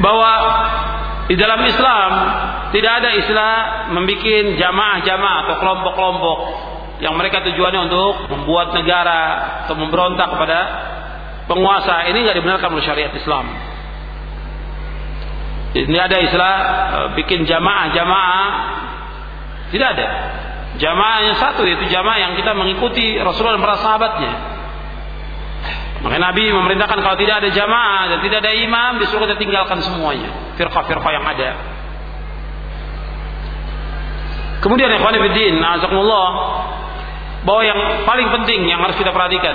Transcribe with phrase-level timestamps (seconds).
[0.00, 0.32] bahwa
[1.26, 2.10] di dalam Islam
[2.70, 3.54] tidak ada istilah
[3.94, 6.38] membuat jamaah-jamaah atau kelompok-kelompok
[7.02, 9.20] yang mereka tujuannya untuk membuat negara
[9.66, 10.58] atau memberontak kepada
[11.50, 12.08] penguasa.
[12.08, 13.46] Ini nggak dibenarkan oleh syariat Islam.
[15.76, 18.48] Ini ada istilah eh, bikin jamaah-jamaah
[19.70, 20.08] tidak ada.
[20.76, 24.32] Jamaah yang satu yaitu jamaah yang kita mengikuti Rasulullah dan para sahabatnya.
[26.06, 30.54] Maka Nabi memerintahkan kalau tidak ada jamaah dan tidak ada imam disuruh kita tinggalkan semuanya.
[30.54, 31.50] Firqah-firqah yang ada.
[34.62, 36.28] Kemudian fillah, azakumullah
[37.42, 39.54] bahwa yang paling penting yang harus kita perhatikan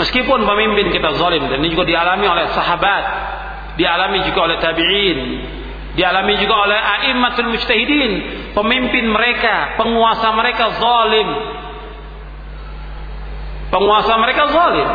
[0.00, 3.04] meskipun pemimpin kita zalim dan ini juga dialami oleh sahabat,
[3.76, 5.18] dialami juga oleh tabi'in,
[5.92, 8.12] dialami juga oleh a'immatul mujtahidin,
[8.56, 11.28] pemimpin mereka, penguasa mereka zalim.
[13.68, 14.88] Penguasa mereka zalim.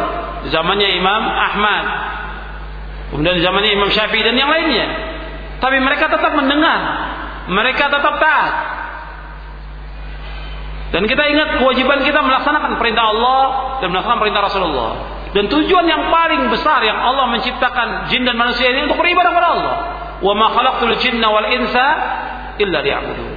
[0.51, 1.85] Zamannya Imam Ahmad.
[3.13, 4.87] Kemudian zamannya Imam Syafi'i dan yang lainnya.
[5.61, 6.79] Tapi mereka tetap mendengar.
[7.47, 8.53] Mereka tetap taat.
[10.93, 13.41] Dan kita ingat kewajiban kita melaksanakan perintah Allah
[13.81, 14.91] dan melaksanakan perintah Rasulullah.
[15.33, 19.49] Dan tujuan yang paling besar yang Allah menciptakan jin dan manusia ini untuk beribadah kepada
[19.57, 19.75] Allah.
[20.21, 21.85] Wa ma khalaqtul jinna wal insa
[22.61, 23.31] illa liya'budun.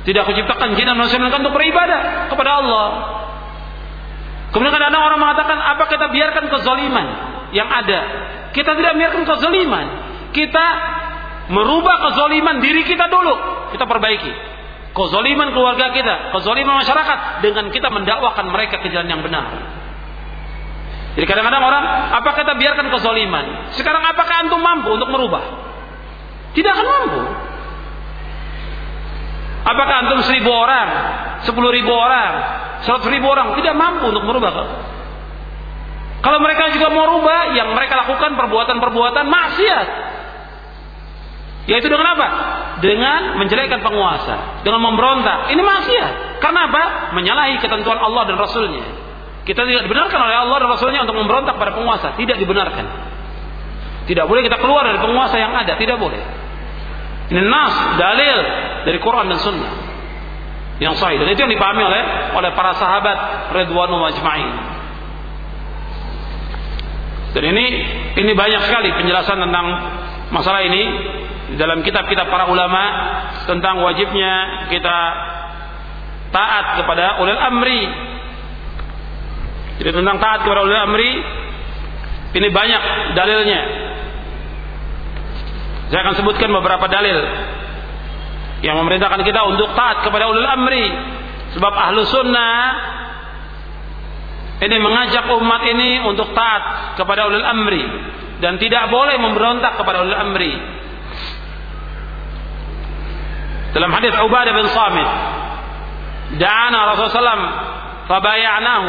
[0.00, 2.86] Tidak aku ciptakan jin dan manusia untuk beribadah kepada Allah.
[4.50, 7.06] Kemudian kadang orang mengatakan, apa kita biarkan kezaliman
[7.54, 8.00] yang ada?
[8.50, 9.86] Kita tidak biarkan kezaliman.
[10.34, 10.66] Kita
[11.54, 13.34] merubah kezaliman diri kita dulu.
[13.70, 14.50] Kita perbaiki
[14.90, 19.46] kezaliman keluarga kita, kezaliman masyarakat dengan kita mendakwakan mereka ke jalan yang benar.
[21.14, 21.84] Jadi kadang-kadang orang,
[22.22, 23.74] apa kita biarkan kezaliman?
[23.74, 25.42] Sekarang apakah antum mampu untuk merubah?
[26.54, 27.22] Tidak akan mampu.
[29.60, 30.88] Apakah antum seribu orang,
[31.46, 32.32] sepuluh ribu orang,
[32.86, 34.52] seratus ribu orang tidak mampu untuk merubah?
[36.20, 39.86] Kalau mereka juga mau rubah, yang mereka lakukan perbuatan-perbuatan maksiat.
[41.64, 42.28] Yaitu dengan apa?
[42.84, 45.48] Dengan menjelekkan penguasa, dengan memberontak.
[45.52, 46.12] Ini maksiat.
[46.44, 46.82] Karena apa?
[47.16, 48.84] Menyalahi ketentuan Allah dan Rasulnya.
[49.48, 52.12] Kita tidak dibenarkan oleh Allah dan Rasulnya untuk memberontak pada penguasa.
[52.20, 52.84] Tidak dibenarkan.
[54.04, 55.72] Tidak boleh kita keluar dari penguasa yang ada.
[55.80, 56.20] Tidak boleh.
[57.32, 58.38] Ini nas, dalil
[58.84, 59.72] dari Quran dan Sunnah.
[60.80, 61.20] Yang sahih.
[61.20, 62.02] Dan itu yang dipahami oleh
[62.40, 64.50] oleh para sahabat Ridwanu Majma'in.
[67.36, 67.64] Dan ini
[68.16, 69.66] ini banyak sekali penjelasan tentang
[70.34, 70.82] masalah ini
[71.54, 72.82] di dalam kitab-kitab para ulama
[73.44, 74.98] tentang wajibnya kita
[76.32, 77.82] taat kepada ulil amri.
[79.84, 81.10] Jadi tentang taat kepada ulil amri
[82.40, 82.82] ini banyak
[83.14, 83.62] dalilnya.
[85.92, 87.18] Saya akan sebutkan beberapa dalil
[88.60, 90.86] yang memerintahkan kita untuk taat kepada ulil amri.
[91.56, 92.56] Sebab ahlu sunnah
[94.60, 97.84] ini mengajak umat ini untuk taat kepada ulil amri
[98.44, 100.52] dan tidak boleh memberontak kepada ulil amri.
[103.70, 105.08] Dalam hadis Ubadah bin Samit,
[106.42, 107.44] da'ana Rasulullah SAW,
[108.10, 108.88] fabayanahu,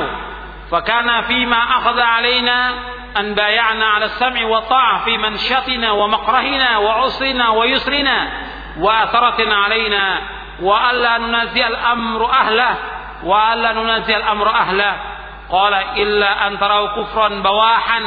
[0.74, 2.58] fakana fima akhadha alaina
[3.14, 8.18] an bayana ala sam'i wa ta'a fi manshatina wa maqrahina wa usrina wa yusrina
[8.80, 10.04] alaina.
[10.62, 12.74] Wa alla nunazi al-amru ahlah
[13.26, 14.94] wa alla nunazi al-amru ahlah
[15.50, 18.06] qala illa an tarau kufran bawahan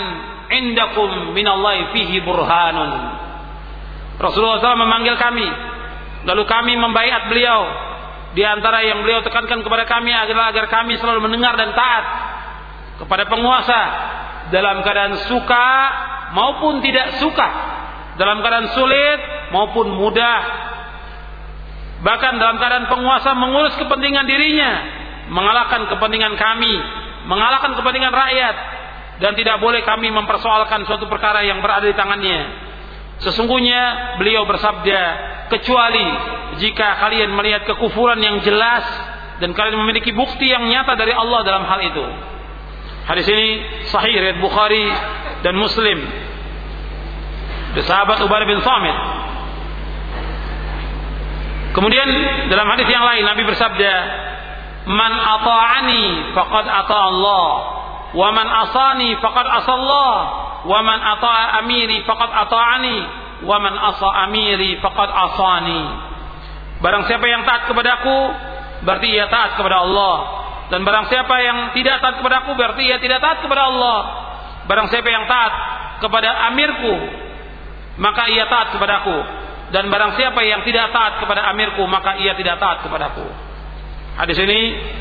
[0.55, 2.91] indakum minallahi fihi burhanun.
[4.23, 5.49] Rasulullah SAW memanggil kami.
[6.25, 7.67] Lalu kami membaiat beliau.
[8.35, 12.05] Di antara yang beliau tekankan kepada kami adalah agar kami selalu mendengar dan taat
[12.99, 13.81] kepada penguasa
[14.51, 15.67] dalam keadaan suka
[16.35, 17.49] maupun tidak suka,
[18.19, 19.21] dalam keadaan sulit
[19.55, 20.41] maupun mudah.
[22.03, 24.73] Bahkan dalam keadaan penguasa mengurus kepentingan dirinya,
[25.31, 26.75] mengalahkan kepentingan kami,
[27.31, 28.57] mengalahkan kepentingan rakyat
[29.23, 32.67] dan tidak boleh kami mempersoalkan suatu perkara yang berada di tangannya.
[33.23, 35.03] Sesungguhnya beliau bersabda,
[35.55, 36.07] kecuali
[36.59, 38.85] jika kalian melihat kekufuran yang jelas
[39.39, 42.05] dan kalian memiliki bukti yang nyata dari Allah dalam hal itu.
[43.05, 43.49] Hadis ini
[43.93, 44.87] sahih riwayat Bukhari
[45.45, 45.99] dan Muslim.
[47.75, 48.97] Dari sahabat Ubadah bin Samit.
[51.75, 52.09] Kemudian
[52.49, 53.93] dalam hadis yang lain Nabi bersabda,
[54.87, 56.03] "Man ata'ani
[56.39, 57.49] faqad ata Allah,
[58.15, 62.99] wa man asani faqad asallah." wa man ata'a amiri faqad ata'ani.
[63.45, 65.83] Wa man asa amiri faqad asani.
[66.81, 68.17] Barang siapa yang taat kepadaku
[68.85, 70.17] berarti ia taat kepada Allah.
[70.73, 73.99] Dan barang siapa yang tidak taat kepadaku berarti ia tidak taat kepada Allah.
[74.65, 75.53] Barang siapa yang taat
[76.01, 76.95] kepada amirku
[77.95, 79.15] maka ia taat kepadaku
[79.75, 83.27] dan barang siapa yang tidak taat kepada amirku maka ia tidak taat kepadaku
[84.15, 84.61] hadis ini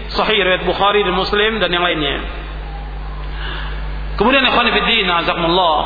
[0.10, 2.44] sahih riwayat Bukhari dan Muslim dan yang lainnya
[4.14, 5.78] Kemudian ikhwan fillah azakumullah.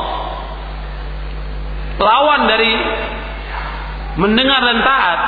[1.98, 2.72] Lawan dari
[4.20, 5.20] mendengar dan taat,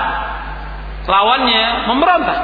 [1.07, 2.39] lawannya memberontak.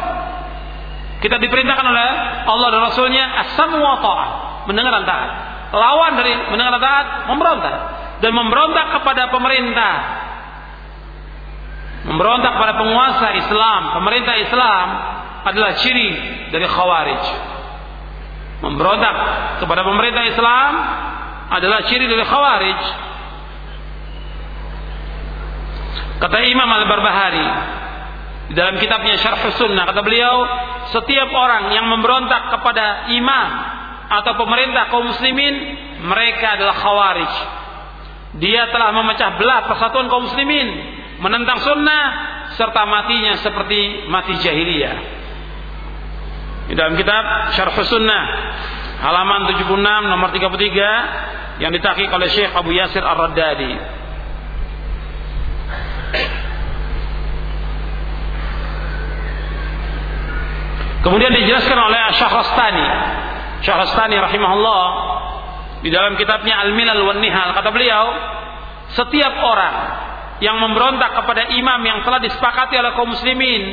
[1.22, 2.10] Kita diperintahkan oleh
[2.50, 4.30] Allah dan Rasulnya asam wa ta'ah,
[4.72, 5.30] mendengar dan taat.
[5.76, 7.76] Lawan dari mendengar dan taat, memberontak
[8.24, 9.94] dan memberontak kepada pemerintah.
[12.06, 14.88] Memberontak kepada penguasa Islam, pemerintah Islam
[15.46, 16.10] adalah ciri
[16.54, 17.24] dari khawarij.
[18.62, 19.16] Memberontak
[19.62, 20.72] kepada pemerintah Islam
[21.50, 22.81] adalah ciri dari khawarij.
[26.16, 27.48] Kata Imam Al-Barbahari
[28.46, 30.46] di dalam kitabnya Syarh Sunnah kata beliau,
[30.94, 33.48] setiap orang yang memberontak kepada imam
[34.06, 35.54] atau pemerintah kaum muslimin,
[36.06, 37.34] mereka adalah khawarij.
[38.38, 40.68] Dia telah memecah belah persatuan kaum muslimin,
[41.20, 42.04] menentang sunnah
[42.56, 44.98] serta matinya seperti mati jahiliyah.
[46.66, 48.24] Di dalam kitab Syarh Sunnah
[49.06, 49.76] halaman 76
[50.10, 53.74] nomor 33 yang ditakik oleh Syekh Abu Yasir Ar-Raddadi.
[61.06, 62.88] Kemudian dijelaskan oleh Syahrastani.
[63.62, 64.86] Syahrastani rahimahullah
[65.86, 68.10] di dalam kitabnya Al-Milal wan Nihal kata beliau,
[68.98, 69.76] setiap orang
[70.44, 73.64] yang memberontak kepada imam yang telah disepakati oleh kaum muslimin,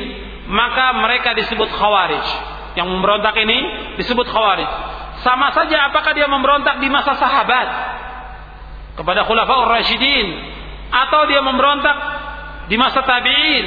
[0.47, 2.25] maka mereka disebut khawarij.
[2.79, 3.59] Yang memberontak ini
[3.99, 4.69] disebut khawarij.
[5.23, 7.67] Sama saja apakah dia memberontak di masa sahabat
[8.95, 10.27] kepada khulafaur rasyidin
[10.91, 11.97] atau dia memberontak
[12.67, 13.65] di masa tabi'in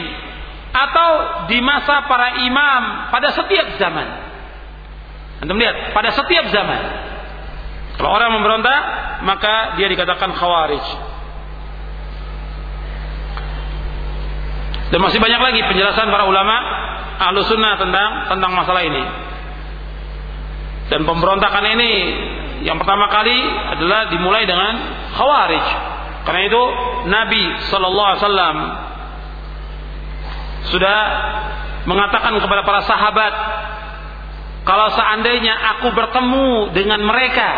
[0.72, 1.10] atau
[1.48, 2.82] di masa para imam
[3.12, 4.08] pada setiap zaman.
[5.44, 6.82] Anda melihat pada setiap zaman.
[7.96, 8.80] Kalau orang memberontak,
[9.24, 11.15] maka dia dikatakan khawarij.
[14.90, 16.56] Dan masih banyak lagi penjelasan para ulama
[17.18, 19.04] ahlu sunnah tentang tentang masalah ini.
[20.86, 21.92] Dan pemberontakan ini
[22.62, 23.36] yang pertama kali
[23.76, 24.74] adalah dimulai dengan
[25.18, 25.66] khawarij.
[26.26, 26.62] Karena itu
[27.06, 28.56] Nabi Shallallahu Alaihi Wasallam
[30.66, 30.98] sudah
[31.86, 33.32] mengatakan kepada para sahabat,
[34.66, 37.48] kalau seandainya aku bertemu dengan mereka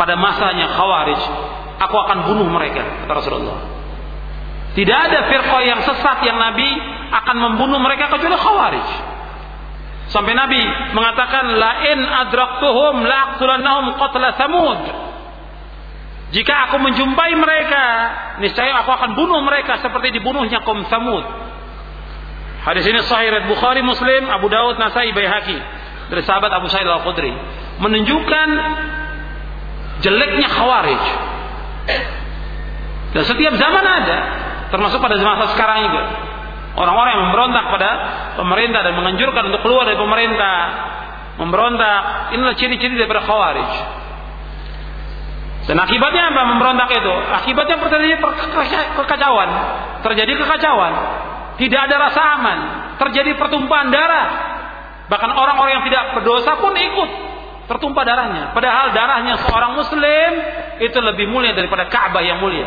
[0.00, 1.20] pada masanya Khawarij,
[1.76, 3.71] aku akan bunuh mereka, kata Rasulullah.
[4.72, 6.68] Tidak ada firqah yang sesat yang Nabi
[7.12, 8.88] akan membunuh mereka kecuali Khawarij.
[10.12, 10.60] Sampai Nabi
[10.96, 14.80] mengatakan lain adraktuhum laqtulannahum qatla samud.
[16.32, 17.84] Jika aku menjumpai mereka,
[18.40, 21.20] niscaya aku akan bunuh mereka seperti dibunuhnya kaum Samud.
[22.64, 25.60] Hadis ini sahih riwayat Bukhari, Muslim, Abu Daud, Nasai, Baihaqi
[26.08, 27.36] dari sahabat Abu Sa'id Al-Khudri
[27.84, 28.48] menunjukkan
[30.00, 31.04] jeleknya khawarij.
[33.12, 34.18] Dan setiap zaman ada,
[34.72, 36.02] termasuk pada masa sekarang juga.
[36.72, 37.90] Orang-orang yang memberontak pada
[38.40, 40.56] pemerintah dan menganjurkan untuk keluar dari pemerintah,
[41.36, 43.70] memberontak, inilah ciri-ciri daripada khawarij.
[45.62, 47.12] Dan akibatnya apa memberontak itu?
[47.44, 48.18] Akibatnya terjadi
[48.98, 49.48] kekacauan.
[50.02, 50.92] Terjadi kekacauan.
[51.60, 52.58] Tidak ada rasa aman.
[52.98, 54.26] Terjadi pertumpahan darah.
[55.06, 57.10] Bahkan orang-orang yang tidak berdosa pun ikut
[57.70, 58.50] tertumpah darahnya.
[58.56, 60.30] Padahal darahnya seorang muslim
[60.82, 62.66] itu lebih mulia daripada Ka'bah yang mulia.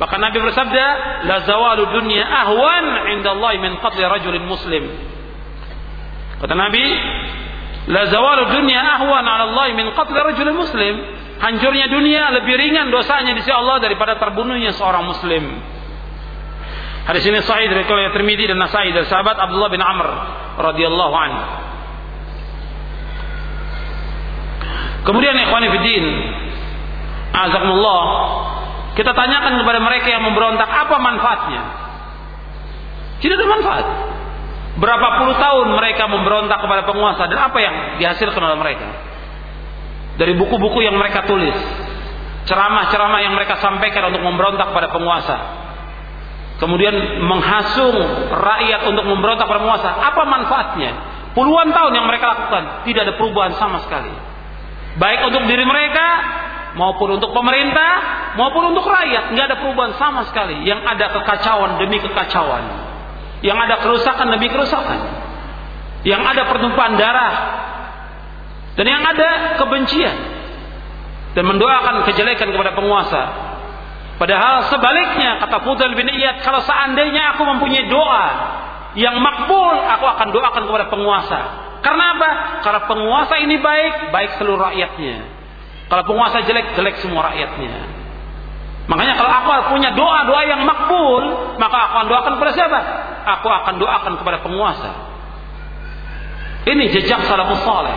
[0.00, 0.86] Bahkan Nabi bersabda,
[1.28, 4.88] "La zawalu dunya ahwan 'inda Allah min qatli rajulin muslim."
[6.40, 6.84] Kata Nabi,
[7.92, 10.94] "La zawalu dunya ahwan 'ala Allah min qatli rajulin muslim."
[11.40, 15.56] Hancurnya dunia lebih ringan dosanya di sisi Allah daripada terbunuhnya seorang muslim.
[17.08, 20.08] Hadis ini sahih dari riwayat Tirmidzi dan Nasai dari sahabat Abdullah bin Amr
[20.60, 21.32] radhiyallahu an.
[25.00, 26.04] Kemudian ikhwani fiddin,
[27.32, 28.00] azakumullah,
[29.00, 31.62] kita tanyakan kepada mereka yang memberontak apa manfaatnya?
[33.24, 33.86] Tidak ada manfaat.
[34.76, 38.88] Berapa puluh tahun mereka memberontak kepada penguasa dan apa yang dihasilkan oleh mereka?
[40.20, 41.56] Dari buku-buku yang mereka tulis,
[42.44, 45.36] ceramah-ceramah yang mereka sampaikan untuk memberontak pada penguasa,
[46.60, 47.96] kemudian menghasung
[48.28, 50.92] rakyat untuk memberontak pada penguasa, apa manfaatnya?
[51.32, 54.12] Puluhan tahun yang mereka lakukan, tidak ada perubahan sama sekali.
[55.00, 56.06] Baik untuk diri mereka
[56.78, 57.92] maupun untuk pemerintah
[58.38, 60.62] maupun untuk rakyat, nggak ada perubahan sama sekali.
[60.66, 62.64] Yang ada kekacauan demi kekacauan,
[63.42, 64.98] yang ada kerusakan demi kerusakan,
[66.06, 67.34] yang ada pertumpahan darah,
[68.78, 70.16] dan yang ada kebencian
[71.34, 73.50] dan mendoakan kejelekan kepada penguasa
[74.20, 78.26] Padahal sebaliknya kata Fudail bin Iyad, kalau seandainya aku mempunyai doa
[78.92, 81.40] yang makbul, aku akan doakan kepada penguasa.
[81.80, 82.30] Karena apa?
[82.60, 85.24] Karena penguasa ini baik, baik seluruh rakyatnya.
[85.90, 87.98] Kalau penguasa jelek, jelek semua rakyatnya.
[88.86, 92.78] Makanya kalau aku punya doa-doa yang makbul, maka aku akan doakan kepada siapa?
[93.38, 94.90] Aku akan doakan kepada penguasa.
[96.66, 97.96] Ini jejak salafus saleh.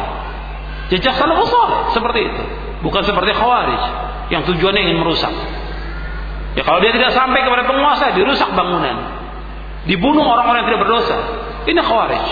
[0.90, 2.44] Jejak salafus saleh seperti itu.
[2.82, 3.84] Bukan seperti khawarij
[4.34, 5.34] yang tujuannya ingin merusak.
[6.54, 9.22] Ya kalau dia tidak sampai kepada penguasa, dirusak bangunan.
[9.90, 11.18] Dibunuh orang-orang yang tidak berdosa.
[11.66, 12.26] Ini khawarij.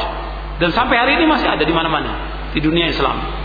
[0.62, 2.12] Dan sampai hari ini masih ada di mana-mana
[2.54, 3.41] di dunia Islam.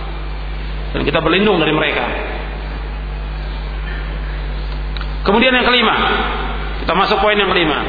[0.96, 2.08] Dan kita berlindung dari mereka.
[5.28, 5.92] Kemudian yang kelima,
[6.80, 7.84] kita masuk poin yang kelima.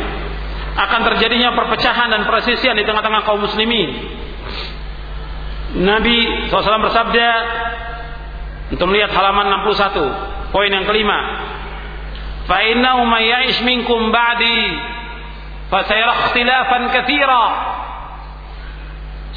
[0.76, 3.96] Akan terjadinya perpecahan dan persisian di tengah-tengah kaum muslimin.
[5.88, 7.30] Nabi SAW bersabda
[8.76, 11.48] untuk melihat halaman 61, poin yang kelima.
[12.44, 14.60] Fa innahu may ya'ish minkum ba'di
[15.72, 17.48] fa sayara.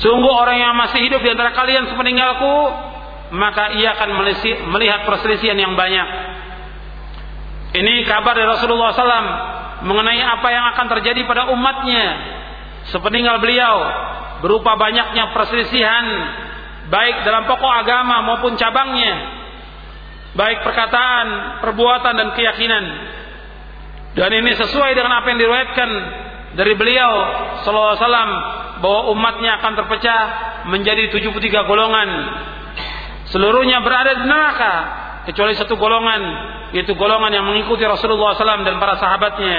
[0.01, 2.90] Sungguh orang yang masih hidup di antara kalian sepeninggalku,
[3.31, 4.11] maka ia akan
[4.75, 6.09] melihat perselisihan yang banyak.
[7.71, 9.31] Ini kabar dari Rasulullah SAW
[9.87, 12.07] mengenai apa yang akan terjadi pada umatnya
[12.91, 13.77] sepeninggal beliau
[14.43, 16.05] berupa banyaknya perselisihan
[16.91, 19.41] baik dalam pokok agama maupun cabangnya
[20.35, 22.85] baik perkataan, perbuatan dan keyakinan.
[24.15, 25.91] Dan ini sesuai dengan apa yang diriwayatkan
[26.59, 27.13] dari beliau
[27.63, 28.31] sallallahu alaihi wasallam
[28.83, 30.23] bahwa umatnya akan terpecah
[30.67, 32.09] menjadi 73 golongan.
[33.31, 34.75] Seluruhnya berada di neraka
[35.31, 36.23] kecuali satu golongan
[36.75, 39.59] yaitu golongan yang mengikuti Rasulullah SAW dan para sahabatnya.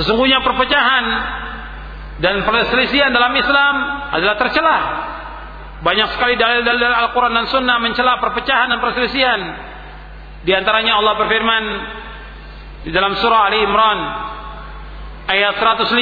[0.00, 1.04] Sesungguhnya perpecahan
[2.18, 3.74] dan perselisihan dalam Islam
[4.10, 4.80] adalah tercelah
[5.84, 9.40] banyak sekali dalil-dalil Al-Quran dan Sunnah mencela perpecahan dan perselisihan.
[10.44, 11.64] Di antaranya Allah berfirman
[12.88, 13.98] di dalam surah Ali Imran
[15.28, 15.92] ayat 105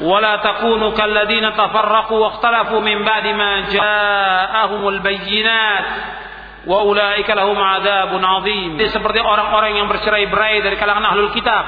[0.00, 5.84] ولا تكونوا كالذين تفرقوا واختلفوا من بعد ما جاءهم البينات
[6.66, 11.64] وأولئك لهم عذاب عظيم seperti orang-orang yang bercerai-berai dari kalangan ahlul kitab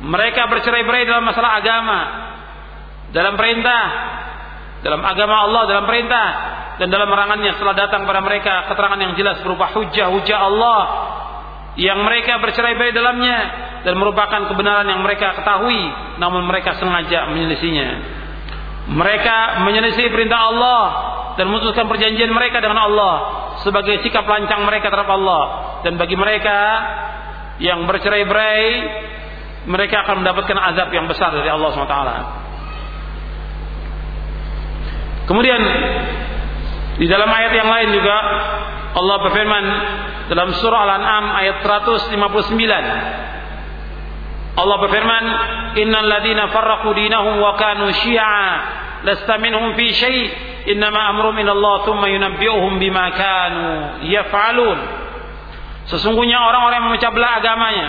[0.00, 2.00] mereka bercerai-berai dalam masalah agama
[3.12, 3.84] dalam perintah
[4.78, 6.26] dalam agama Allah, dalam perintah
[6.78, 10.80] dan dalam larangannya setelah datang pada mereka keterangan yang jelas berupa hujah-hujah Allah
[11.74, 13.38] yang mereka bercerai-berai dalamnya
[13.83, 15.79] dan merupakan kebenaran yang mereka ketahui
[16.17, 17.89] namun mereka sengaja menyelisihinya.
[18.83, 20.83] Mereka menyelisih perintah Allah
[21.39, 23.15] dan memutuskan perjanjian mereka dengan Allah
[23.63, 25.43] sebagai sikap lancang mereka terhadap Allah
[25.87, 26.59] dan bagi mereka
[27.63, 28.65] yang bercerai-berai
[29.63, 31.97] mereka akan mendapatkan azab yang besar dari Allah SWT.
[35.23, 35.61] Kemudian
[36.99, 38.15] di dalam ayat yang lain juga
[38.93, 39.65] Allah berfirman
[40.27, 42.11] dalam surah Al-An'am ayat 159
[44.53, 45.25] Allah berfirman
[45.81, 48.47] innal ladina farraqu dinahum wa kanu syi'a
[49.01, 50.23] lasta minhum fi syai'
[50.69, 53.67] innama amru min Allah thumma yunabbi'uhum bima kanu
[54.07, 54.79] yaf'alun
[55.83, 57.87] Sesungguhnya orang-orang yang memecah belah agamanya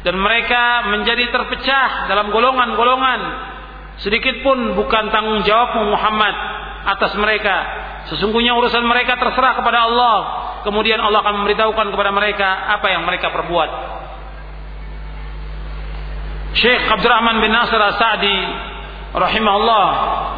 [0.00, 3.20] dan mereka menjadi terpecah dalam golongan-golongan
[4.04, 6.34] Sedikit pun bukan tanggung jawabmu Muhammad
[6.84, 7.56] atas mereka.
[8.12, 10.16] Sesungguhnya urusan mereka terserah kepada Allah.
[10.68, 13.70] Kemudian Allah akan memberitahukan kepada mereka apa yang mereka perbuat.
[16.56, 18.38] Syekh Abdurrahman bin Nasir As-Sa'di
[19.12, 19.88] rahimahullah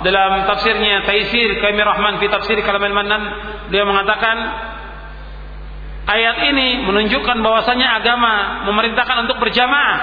[0.03, 3.23] dalam tafsirnya Taisir Kami Rahman fi tafsir Kalam al-Mannan
[3.71, 4.37] dia mengatakan
[6.11, 9.99] ayat ini menunjukkan bahwasanya agama memerintahkan untuk berjamaah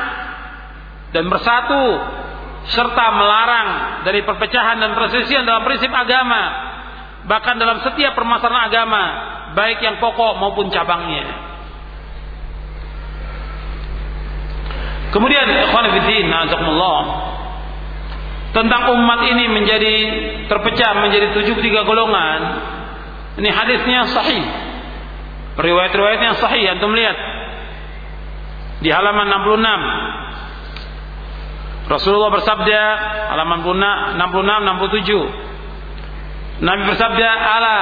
[1.11, 1.83] dan bersatu
[2.71, 3.69] serta melarang
[4.07, 6.41] dari perpecahan dan perselisihan dalam prinsip agama
[7.27, 9.03] bahkan dalam setiap permasalahan agama
[9.53, 11.44] baik yang pokok maupun cabangnya
[15.15, 17.03] kemudian ikhwan fillah
[18.55, 19.95] tentang umat ini menjadi
[20.47, 22.39] terpecah menjadi 73 golongan.
[23.35, 24.47] Ini hadisnya sahih.
[25.59, 27.19] Riwayat-riwayatnya sahih antum lihat.
[28.79, 32.81] Di halaman 66 Rasulullah bersabda
[33.35, 35.03] halaman 66
[36.63, 37.77] 67 Nabi bersabda ala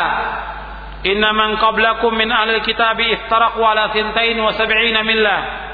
[1.05, 5.69] inna man qablakum min ahli kitab iftaraqu ala thintain wa sab'ina millah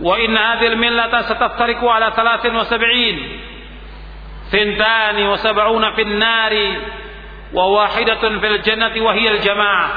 [0.00, 3.16] wa inna hadhihi al-millata sataftariqu ala thalathin wa sab'in
[4.48, 6.68] thintani wa sab'una fin nari
[7.52, 9.88] wa wahidatun fil jannati wa hiya al-jamaah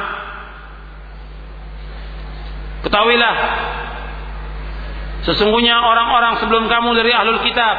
[2.85, 3.35] Ketahuilah
[5.25, 7.77] Sesungguhnya orang-orang sebelum kamu dari ahlul kitab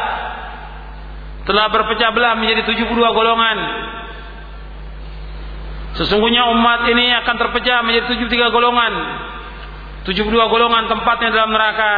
[1.46, 3.58] telah berpecah belah menjadi 72 golongan.
[5.94, 8.92] Sesungguhnya umat ini akan terpecah menjadi 73 golongan.
[10.06, 11.94] 72 golongan tempatnya dalam neraka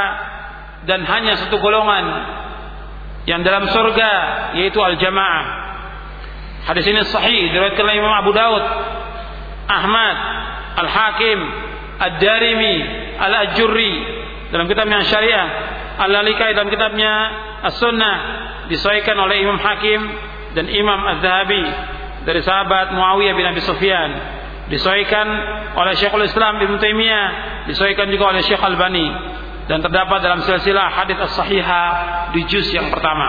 [0.88, 2.04] dan hanya satu golongan
[3.28, 4.12] yang dalam surga
[4.56, 5.44] yaitu al-jamaah.
[6.64, 8.64] Hadis ini sahih diriwayatkan oleh Imam Abu Daud,
[9.68, 10.16] Ahmad,
[10.80, 11.38] Al-Hakim,
[12.00, 12.76] Ad-Darimi,
[13.20, 13.94] Al-Ajurri
[14.48, 15.48] dalam kitabnya Syariah,
[16.00, 17.12] Al-Lalikai dalam kitabnya
[17.68, 18.16] As-Sunnah
[18.72, 20.00] disahihkan oleh Imam Hakim
[20.56, 21.64] dan Imam Az-Zahabi
[22.24, 24.10] dari sahabat Muawiyah bin Abi Sufyan
[24.68, 25.26] disahihkan
[25.76, 27.26] oleh Syekhul Islam Ibnu Taimiyah
[27.68, 29.06] disahihkan juga oleh Syekh Albani
[29.68, 31.88] dan terdapat dalam silsilah hadis as-sahihah
[32.32, 33.28] di juz yang pertama.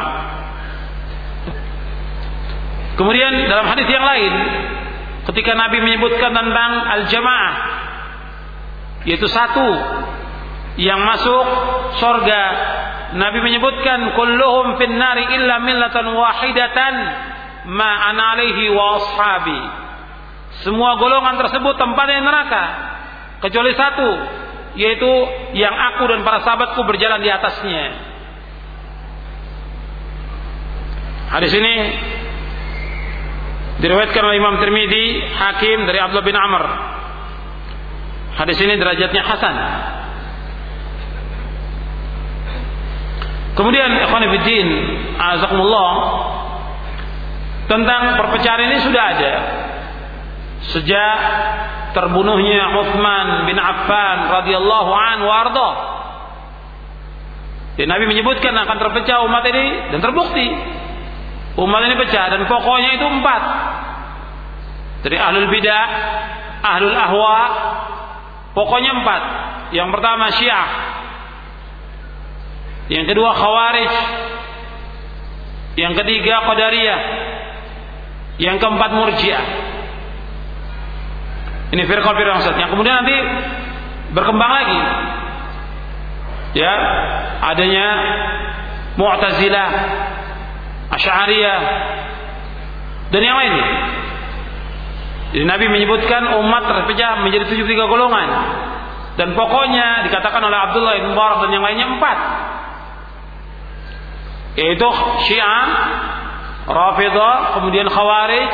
[2.95, 4.33] Kemudian dalam hadis yang lain
[5.31, 7.53] ketika Nabi menyebutkan tentang al-jamaah
[9.07, 9.67] yaitu satu
[10.79, 11.45] yang masuk
[11.99, 12.41] surga
[13.19, 16.93] Nabi menyebutkan kulluhum fin nari illa millatan wahidatan
[17.71, 18.39] ma ana
[18.71, 19.59] wa ashabi
[20.63, 22.63] semua golongan tersebut tempatnya neraka
[23.39, 24.09] kecuali satu
[24.79, 25.11] yaitu
[25.57, 27.83] yang aku dan para sahabatku berjalan di atasnya.
[31.29, 31.75] Hadis ini
[33.79, 35.05] diriwayatkan oleh Imam Tirmidzi,
[35.35, 36.63] Hakim dari Abdullah bin Amr.
[38.39, 39.55] Hadis ini derajatnya hasan.
[43.59, 44.69] Kemudian ikhwan fillah,
[45.19, 45.91] azakumullah
[47.67, 49.33] tentang perpecahan ini sudah ada
[50.71, 51.17] sejak
[51.91, 55.69] terbunuhnya Uthman bin Affan radhiyallahu an warda.
[57.79, 60.47] Dan Nabi menyebutkan akan terpecah umat ini dan terbukti
[61.59, 63.43] umat ini pecah dan pokoknya itu empat
[64.99, 65.85] dari ahlul bidah,
[66.59, 67.39] ahlul ahwa,
[68.51, 69.21] pokoknya empat.
[69.69, 70.69] Yang pertama Syiah,
[72.91, 73.93] yang kedua Khawarij,
[75.77, 77.01] yang ketiga Qadariyah,
[78.43, 79.45] yang keempat Murji'ah.
[81.69, 83.17] Ini firqah-firqah yang kemudian nanti
[84.17, 84.79] berkembang lagi.
[86.57, 86.73] Ya,
[87.45, 87.87] adanya
[88.97, 89.69] Mu'tazilah,
[90.97, 91.61] Asy'ariyah
[93.13, 93.67] dan yang lainnya.
[95.29, 98.29] Jadi Nabi menyebutkan umat terpecah menjadi 73 golongan.
[99.13, 102.17] Dan pokoknya dikatakan oleh Abdullah bin Mubarak dan yang lainnya empat.
[104.57, 104.89] Yaitu
[105.29, 105.67] Syiah,
[106.65, 108.53] Rafidah, kemudian Khawarij,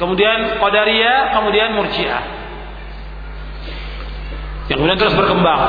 [0.00, 2.45] kemudian Qadariyah, kemudian Murji'ah
[4.66, 5.60] yang kemudian terus berkembang.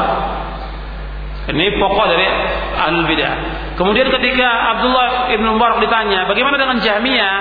[1.48, 2.28] Ini pokok dari
[2.76, 3.34] ahlul bidah.
[3.80, 7.38] Kemudian ketika Abdullah ibn Mubarak ditanya, bagaimana dengan Jahmiyah?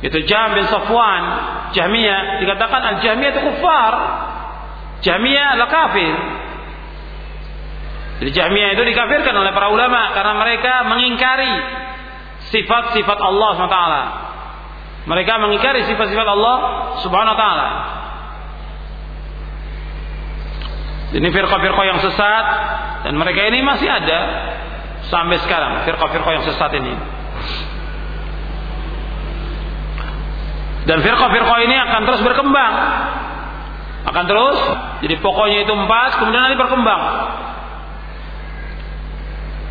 [0.00, 1.22] Itu Jahm bin Safwan,
[1.76, 3.92] Jahmiyah dikatakan al-Jahmiyah itu kufar.
[5.04, 6.14] Jahmiyah adalah kafir.
[8.24, 11.52] Jadi Jahmiyah itu dikafirkan oleh para ulama karena mereka mengingkari
[12.48, 13.78] sifat-sifat Allah SWT.
[15.08, 16.56] Mereka mengingkari sifat-sifat Allah
[17.04, 17.68] Subhanahu wa taala.
[21.10, 22.46] Ini firqa-firqa yang sesat
[23.02, 24.20] dan mereka ini masih ada
[25.10, 26.94] sampai sekarang firqa-firqa yang sesat ini.
[30.86, 32.74] Dan firqa-firqa ini akan terus berkembang.
[34.00, 34.58] Akan terus
[35.04, 37.02] jadi pokoknya itu empat kemudian nanti berkembang.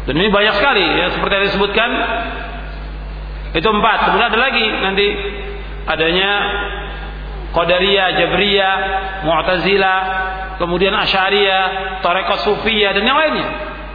[0.05, 1.89] Dan ini banyak sekali ya seperti yang disebutkan
[3.55, 3.97] itu empat.
[4.11, 5.07] Kemudian ada lagi nanti
[5.87, 6.31] adanya
[7.49, 8.75] Qadariyah, Jabriyah,
[9.25, 9.99] Mu'tazilah,
[10.61, 13.47] kemudian Asy'ariyah, Tarekat Sufiyah dan yang lainnya.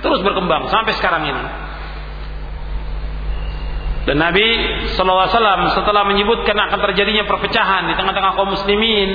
[0.03, 1.45] Terus berkembang sampai sekarang ini.
[4.05, 4.47] Dan Nabi
[5.01, 5.33] SAW
[5.73, 9.11] setelah menyebutkan akan terjadinya perpecahan di tengah-tengah kaum muslimin,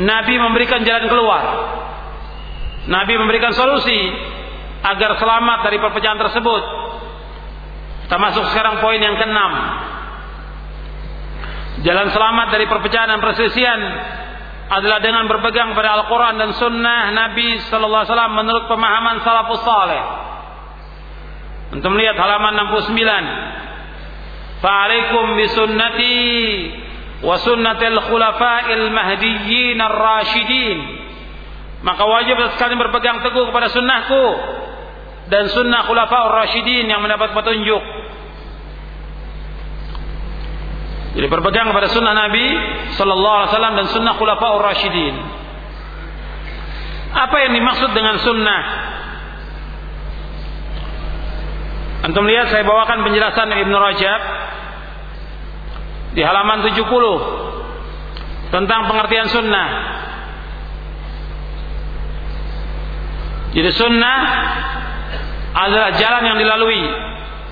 [0.00, 1.44] Nabi memberikan jalan keluar.
[2.88, 4.00] Nabi memberikan solusi
[4.80, 6.62] agar selamat dari perpecahan tersebut.
[8.08, 9.52] Kita masuk sekarang poin yang keenam.
[11.78, 13.78] Jalan selamat dari perpecahan dan perselisihan
[14.68, 20.02] adalah dengan berpegang pada Al-Quran dan Sunnah Nabi Sallallahu Alaihi Wasallam menurut pemahaman salafus saleh.
[21.78, 24.58] Untuk melihat halaman 69.
[24.58, 26.18] Fa'alaikum bisunnati
[27.22, 30.78] wa sunnatil khulafa'il mahdiyyin ar-rasyidin.
[31.86, 34.24] Maka wajib sekali berpegang teguh kepada sunnahku
[35.30, 37.97] dan sunnah khulafa'ur rasyidin yang mendapat petunjuk
[41.18, 42.46] Jadi berpegang kepada sunnah Nabi
[42.94, 45.18] Sallallahu Alaihi Wasallam dan sunnah Khulafaur Rashidin.
[47.10, 48.62] Apa yang dimaksud dengan sunnah?
[52.06, 54.20] Antum lihat saya bawakan penjelasan Ibn Rajab
[56.14, 56.86] di halaman 70
[58.54, 59.68] tentang pengertian sunnah.
[63.58, 64.18] Jadi sunnah
[65.50, 66.86] adalah jalan yang dilalui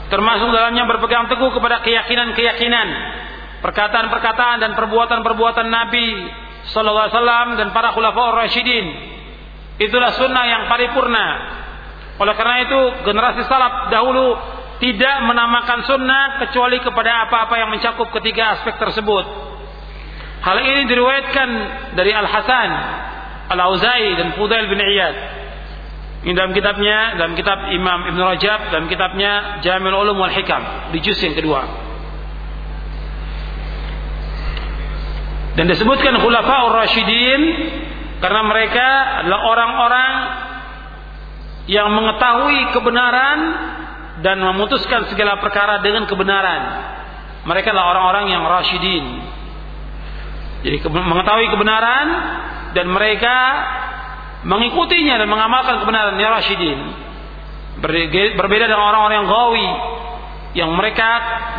[0.07, 3.26] termasuk dalamnya berpegang teguh kepada keyakinan-keyakinan
[3.65, 6.09] perkataan-perkataan dan perbuatan-perbuatan Nabi
[6.73, 8.87] sallallahu alaihi wasallam dan para khulafaur rasyidin.
[9.77, 11.27] Itulah sunnah yang paripurna.
[12.17, 14.37] Oleh karena itu generasi salaf dahulu
[14.81, 19.25] tidak menamakan sunnah kecuali kepada apa-apa yang mencakup ketiga aspek tersebut.
[20.41, 21.49] Hal ini diriwayatkan
[21.97, 22.71] dari Al Hasan,
[23.53, 25.17] Al Auza'i dan Fudail bin Iyad.
[26.25, 30.99] Ini dalam kitabnya, dalam kitab Imam Ibn Rajab, dalam kitabnya Jamil Ulum wal Hikam di
[31.05, 31.86] juz yang kedua.
[35.57, 37.43] Dan disebutkan khulafaur rasyidin
[38.21, 38.87] Karena mereka
[39.25, 40.13] adalah orang-orang
[41.67, 43.39] yang mengetahui kebenaran
[44.25, 46.63] dan memutuskan segala perkara dengan kebenaran.
[47.47, 49.05] Mereka adalah orang-orang yang rasyidin.
[50.67, 52.07] Jadi mengetahui kebenaran
[52.73, 53.37] dan mereka
[54.47, 56.81] mengikutinya dan mengamalkan kebenaran ya rasyidin.
[58.41, 59.69] Berbeda dengan orang-orang yang gawi
[60.57, 61.09] yang mereka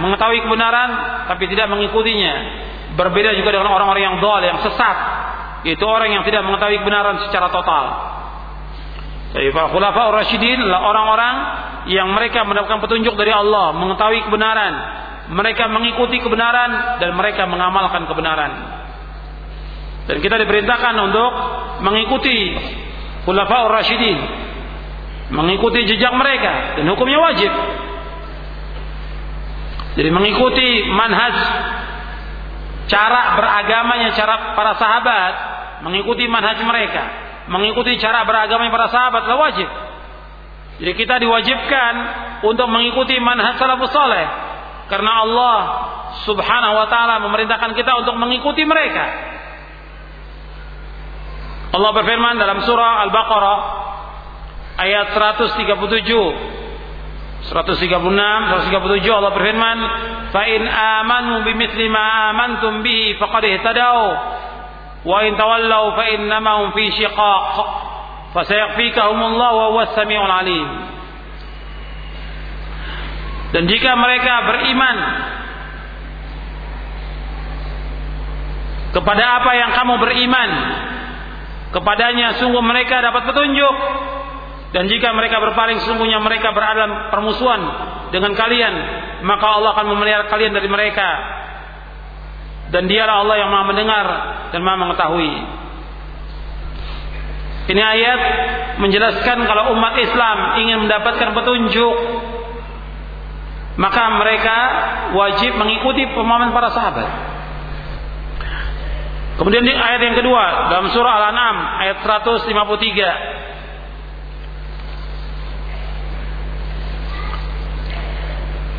[0.01, 0.89] mengetahui kebenaran
[1.29, 2.35] tapi tidak mengikutinya.
[2.97, 4.97] Berbeda juga dengan orang-orang yang dol yang sesat,
[5.69, 7.85] yaitu orang yang tidak mengetahui kebenaran secara total.
[9.37, 11.35] Jadi para khulafa adalah orang-orang
[11.93, 14.73] yang mereka mendapatkan petunjuk dari Allah, mengetahui kebenaran,
[15.29, 18.51] mereka mengikuti kebenaran dan mereka mengamalkan kebenaran.
[20.07, 21.31] Dan kita diperintahkan untuk
[21.83, 22.55] mengikuti
[23.27, 24.17] khulafa rasyidin,
[25.35, 27.51] mengikuti jejak mereka dan hukumnya wajib.
[29.99, 31.35] Jadi mengikuti manhaj
[32.87, 35.33] cara beragamanya cara para sahabat,
[35.83, 39.67] mengikuti manhaj mereka mengikuti cara beragama para sahabat adalah wajib.
[40.77, 41.93] Jadi kita diwajibkan
[42.45, 44.27] untuk mengikuti manhaj salafus saleh
[44.93, 45.57] karena Allah
[46.23, 49.05] Subhanahu wa taala memerintahkan kita untuk mengikuti mereka.
[51.73, 53.59] Allah berfirman dalam surah Al-Baqarah
[54.77, 55.65] ayat 137
[57.47, 59.79] 136 137 Allah berfirman
[60.35, 63.99] fa in amanu bimithli ma amantum bihi faqad ihtadaw.
[65.07, 67.47] Wa in tawallaw fa innama hum fi shiqaq
[68.35, 70.69] fasayakfikahumullah wa huwas samiul alim.
[73.55, 74.97] Dan jika mereka beriman
[78.91, 80.49] kepada apa yang kamu beriman
[81.71, 83.75] kepadanya sungguh mereka dapat petunjuk
[84.77, 87.61] dan jika mereka berpaling sungguhnya mereka berada dalam permusuhan
[88.13, 88.73] dengan kalian
[89.25, 91.09] maka Allah akan memelihara kalian dari mereka
[92.69, 94.05] dan dialah Allah yang maha mendengar
[94.53, 95.33] dan maha mengetahui.
[97.73, 98.21] Ini ayat
[98.77, 101.95] menjelaskan kalau umat Islam ingin mendapatkan petunjuk
[103.81, 104.57] maka mereka
[105.17, 107.09] wajib mengikuti pemahaman para sahabat.
[109.41, 113.46] Kemudian di ayat yang kedua dalam surah Al-An'am ayat 153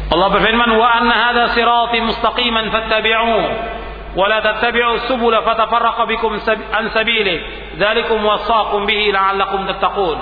[0.09, 3.39] Allah berfirman wa anna hadha sirati mustaqiman fattabi'uhu
[4.17, 7.37] wa la tattabi'u subula fatafarraqa bikum an sabili
[7.77, 10.19] dzalikum wasaqum bihi la'allakum tattaqun.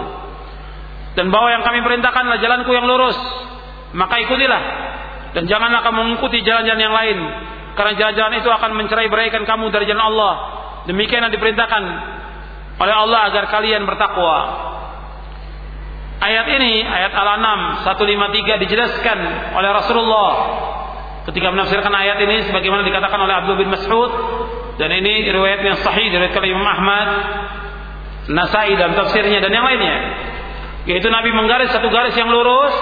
[1.14, 3.16] Dan bahwa yang kami perintahkan adalah jalanku yang lurus
[3.94, 4.62] maka ikutilah.
[5.38, 7.18] Dan janganlah kamu mengikuti jalan-jalan yang lain
[7.76, 10.34] karena jalan-jalan itu akan mencerai beraikan kamu dari jalan Allah.
[10.90, 11.82] Demikian yang diperintahkan
[12.82, 14.36] oleh Allah agar kalian bertakwa
[16.16, 19.18] Ayat ini, ayat Al-An'am 153 dijelaskan
[19.52, 20.32] oleh Rasulullah
[21.28, 24.10] ketika menafsirkan ayat ini sebagaimana dikatakan oleh Abdul bin Mas'ud
[24.80, 27.08] dan ini riwayat yang sahih dari Imam Ahmad,
[28.32, 29.96] Nasai dan tafsirnya dan yang lainnya.
[30.88, 32.74] Yaitu Nabi menggaris satu garis yang lurus,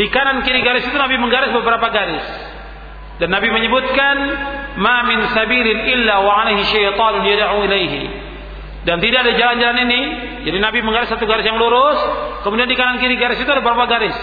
[0.00, 2.24] di kanan kiri garis itu Nabi menggaris beberapa garis.
[3.18, 4.16] Dan Nabi menyebutkan
[4.80, 8.02] ma min sabirin illa wa alaihi syaitanun yad'u ilaihi.
[8.84, 10.00] Dan tidak ada jalan-jalan ini.
[10.44, 11.96] Jadi Nabi menggaris satu garis yang lurus.
[12.44, 14.16] Kemudian di kanan kiri garis itu ada berapa garis.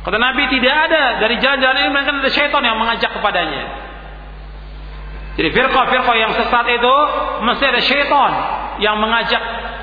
[0.00, 3.64] Kata Nabi tidak ada dari jalan-jalan ini melainkan ada syaitan yang mengajak kepadanya.
[5.36, 6.94] Jadi firqah-firqah yang sesat itu
[7.44, 8.32] mesti ada syaitan
[8.80, 9.42] yang mengajak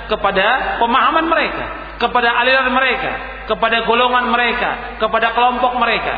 [0.09, 1.65] kepada pemahaman mereka,
[2.01, 3.11] kepada aliran mereka,
[3.45, 6.15] kepada golongan mereka, kepada kelompok mereka.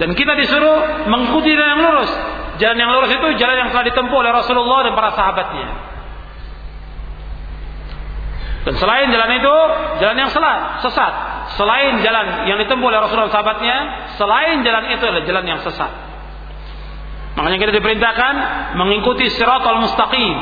[0.00, 2.08] Dan kita disuruh mengikuti yang lurus.
[2.60, 5.68] Jalan yang lurus itu jalan yang telah ditempuh oleh Rasulullah dan para sahabatnya.
[8.60, 9.54] Dan selain jalan itu,
[10.04, 11.12] jalan yang salah, sesat.
[11.56, 13.76] Selain jalan yang ditempuh oleh Rasulullah sahabatnya,
[14.20, 15.88] selain jalan itu adalah jalan yang sesat.
[17.40, 18.34] Makanya kita diperintahkan
[18.76, 20.36] mengikuti siratal mustaqim.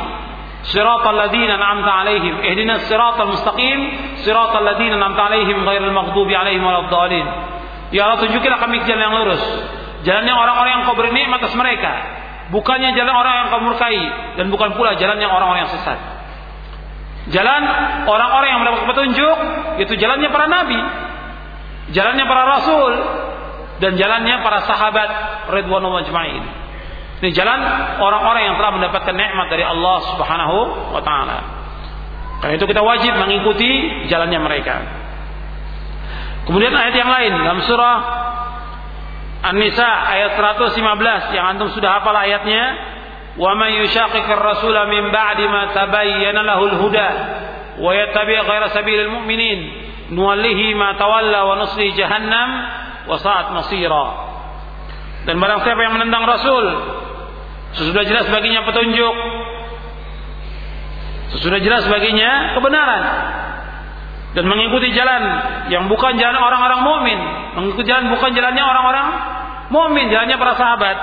[0.74, 2.42] Siratal ladzina an'amta 'alaihim.
[2.42, 3.78] Ihdinas siratal mustaqim,
[4.26, 7.26] siratal ladzina an'amta 'alaihim ghairil maghdubi 'alaihim waladdallin.
[7.94, 9.44] Ya Allah tunjukilah kami jalan yang lurus.
[10.06, 11.92] Jalannya orang-orang yang kau beri nikmat atas mereka.
[12.54, 13.98] Bukannya jalan orang yang kau murkai
[14.40, 15.98] dan bukan pula jalan yang orang-orang yang sesat.
[17.28, 17.62] Jalan
[18.08, 19.36] orang-orang yang mendapat petunjuk
[19.84, 20.80] itu jalannya para nabi,
[21.92, 22.92] jalannya para rasul
[23.84, 25.10] dan jalannya para sahabat
[25.52, 26.44] ridwanullah ajma'in.
[27.18, 27.60] Ini jalan
[27.98, 30.58] orang-orang yang telah mendapatkan nikmat dari Allah Subhanahu
[30.94, 31.38] wa taala.
[32.38, 33.70] Karena itu kita wajib mengikuti
[34.06, 34.76] jalannya mereka.
[36.46, 37.96] Kemudian ayat yang lain dalam surah
[39.38, 40.74] An-Nisa ayat 115
[41.34, 42.96] yang antum sudah hafal ayatnya.
[43.38, 47.08] Wa man yushaqiqir rasula min ba'di ma tabayyana lahul huda
[47.78, 49.60] wa yattabi' ghaira sabilil mu'minin
[50.10, 52.48] nuwallihi ma tawalla wa nusli jahannam
[53.06, 54.06] wa sa'at masira.
[55.22, 56.66] Dan barang siapa yang menentang Rasul
[57.78, 59.14] sesudah jelas baginya petunjuk
[61.36, 63.02] sesudah jelas baginya kebenaran
[64.32, 65.22] dan mengikuti jalan
[65.68, 67.18] yang bukan jalan orang-orang mukmin
[67.56, 69.06] mengikuti jalan bukan jalannya orang-orang
[69.72, 70.96] mukmin, jalannya para sahabat.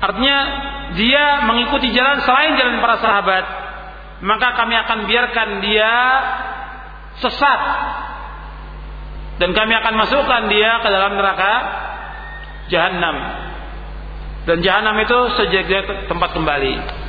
[0.00, 0.38] Artinya
[0.96, 3.44] dia mengikuti jalan selain jalan para sahabat,
[4.24, 5.94] maka kami akan biarkan dia
[7.20, 7.60] sesat
[9.40, 11.54] dan kami akan masukkan dia ke dalam neraka
[12.68, 13.16] jahanam.
[14.44, 15.68] Dan jahanam itu sejak
[16.08, 16.99] tempat kembali.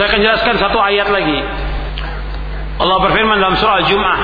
[0.00, 1.44] Saya akan jelaskan satu ayat lagi.
[2.80, 4.18] Allah berfirman dalam surah Al-Jum'ah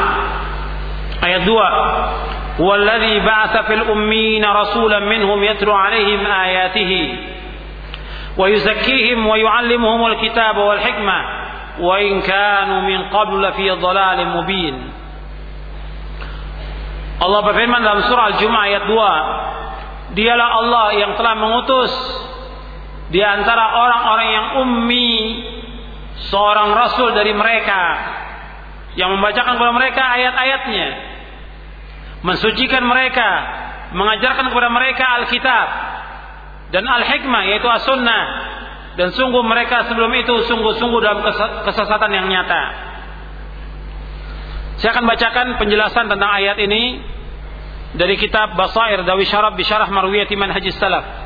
[1.21, 2.65] ayat 2.
[2.65, 7.01] "Wallazi ba'atha fil ummiyina rasulan minhum yatlu 'alaihim ayatihi
[8.41, 11.23] wa yuzakkihim wa yu'allimuhum al-kitaba wal hikmah
[11.77, 14.81] wa in kanu min qablu lafi dhalalin mubin."
[17.21, 20.17] Allah berfirman dalam surah Al-Jum'ah ayat 2.
[20.17, 21.93] Dialah Allah yang telah mengutus
[23.13, 25.13] di antara orang-orang yang ummi
[26.33, 27.83] seorang rasul dari mereka
[28.97, 30.89] yang membacakan kepada mereka ayat-ayatnya
[32.25, 33.31] mensucikan mereka
[33.93, 35.67] mengajarkan kepada mereka Alkitab
[36.75, 38.25] dan Al-Hikmah yaitu As-Sunnah.
[38.97, 41.21] Dan sungguh mereka sebelum itu sungguh-sungguh dalam
[41.69, 42.65] kesesatan yang nyata.
[44.81, 47.05] Saya akan bacakan penjelasan tentang ayat ini
[47.97, 51.26] dari kitab Basair Dawi Syarab Bisyarah Marwiyati Manhajis Salaf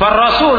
[0.00, 0.58] فالرسول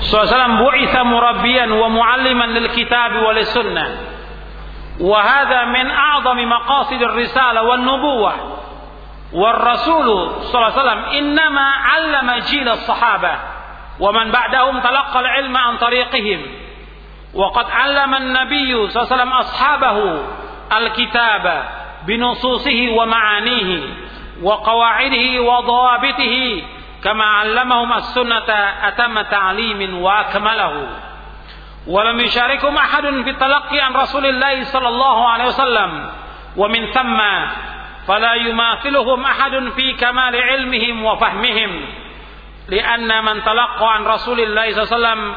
[0.00, 3.98] صلى الله عليه وسلم بعث مربيا ومعلما للكتاب وللسنة
[5.00, 8.32] وهذا من أعظم مقاصد الرسالة والنبوة.
[9.32, 13.30] والرسول صلى الله عليه وسلم إنما علم جيل الصحابة
[14.00, 16.42] ومن بعدهم تلقى العلم عن طريقهم.
[17.34, 20.22] وقد علم النبي صلى الله عليه وسلم أصحابه
[20.76, 21.64] الكتاب
[22.06, 23.82] بنصوصه ومعانيه
[24.42, 26.62] وقواعده وضوابطه
[27.04, 28.50] كما علمهم السنة
[28.88, 30.88] أتم تعليم وأكمله.
[31.86, 36.10] ولم يشاركهم أحد في التلقي عن رسول الله صلى الله عليه وسلم.
[36.56, 37.20] ومن ثم
[38.08, 41.86] فلا يماثلهم أحد في كمال علمهم وفهمهم.
[42.68, 45.34] لأن من تلقى عن رسول الله صلى الله عليه وسلم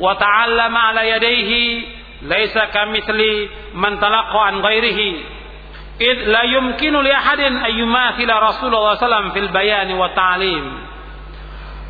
[0.00, 1.82] وتعلم على يديه
[2.22, 5.16] ليس كمثل من تلقى عن غيره.
[6.00, 10.86] إذ لا يمكن لأحد أن يماثل رسول الله صلى الله عليه وسلم في البيان والتعليم.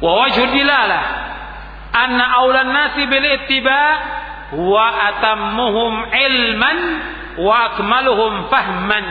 [0.03, 1.01] ووجه الدلالة
[2.05, 3.97] أن أولى الناس بالاتباع
[4.55, 6.73] هو أتمهم علما
[7.39, 9.03] وأكملهم فهما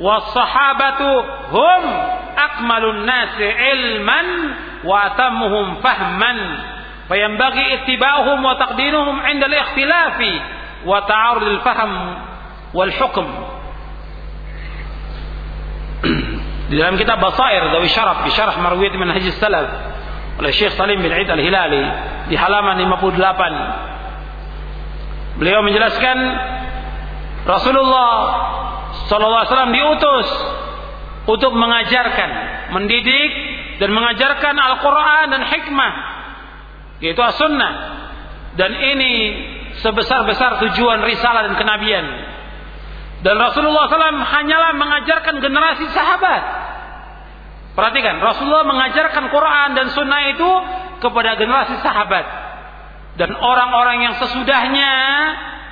[0.00, 2.08] والصحابة هم
[2.38, 4.22] أكمل الناس علما
[4.84, 6.58] وأتمهم فهما.
[7.08, 10.40] فينبغي اتباعهم وتقديرهم عند الاختلاف
[10.86, 12.18] وتعارض الفهم
[12.74, 13.57] والحكم.
[16.68, 19.96] Di dalam kitab Basair Dawi Syaraf di Syarah Marwiyat min Hadis Salaf
[20.36, 21.80] oleh Syekh Salim bin Aid Al-Hilali
[22.28, 25.40] di halaman 58.
[25.40, 26.18] Beliau menjelaskan
[27.48, 28.12] Rasulullah
[29.08, 30.28] sallallahu alaihi wasallam diutus
[31.24, 32.30] untuk mengajarkan,
[32.76, 33.32] mendidik
[33.80, 35.92] dan mengajarkan Al-Qur'an dan hikmah
[37.00, 37.96] yaitu as-sunnah.
[38.60, 39.12] Dan ini
[39.80, 42.28] sebesar-besar tujuan risalah dan kenabian
[43.18, 46.42] dan Rasulullah SAW hanyalah mengajarkan generasi sahabat.
[47.78, 50.50] Perhatikan, Rasulullah mengajarkan Quran dan Sunnah itu
[50.98, 52.26] kepada generasi sahabat.
[53.14, 54.92] Dan orang-orang yang sesudahnya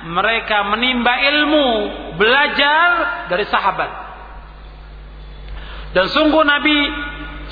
[0.07, 1.67] mereka menimba ilmu,
[2.15, 2.87] belajar
[3.27, 3.91] dari sahabat.
[5.91, 6.77] Dan sungguh Nabi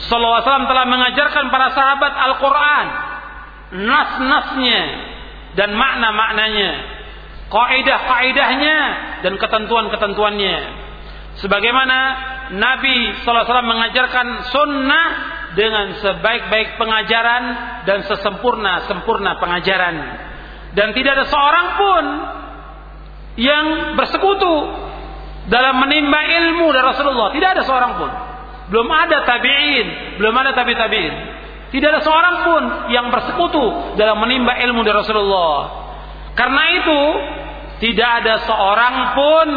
[0.08, 2.86] SAW telah mengajarkan para sahabat Al-Quran,
[3.76, 4.84] nas-nasnya
[5.60, 6.72] dan makna-maknanya
[7.52, 8.78] kaidah-kaidahnya
[9.20, 10.58] dan ketentuan-ketentuannya.
[11.36, 12.00] Sebagaimana
[12.56, 15.08] Nabi SAW mengajarkan sunnah
[15.56, 17.43] dengan sebaik-baik pengajaran
[17.84, 19.95] dan sesempurna-sempurna pengajaran.
[20.76, 22.04] Dan tidak ada seorang pun
[23.36, 23.65] yang
[24.00, 24.56] bersekutu
[25.48, 27.32] dalam menimba ilmu dari Rasulullah.
[27.32, 28.12] Tidak ada seorang pun.
[28.71, 31.15] Belum ada tabi'in, belum ada tabi tabi'in.
[31.71, 35.84] Tidak ada seorang pun yang bersekutu dalam menimba ilmu dari Rasulullah.
[36.36, 37.02] Karena itu
[37.84, 39.48] tidak ada seorang pun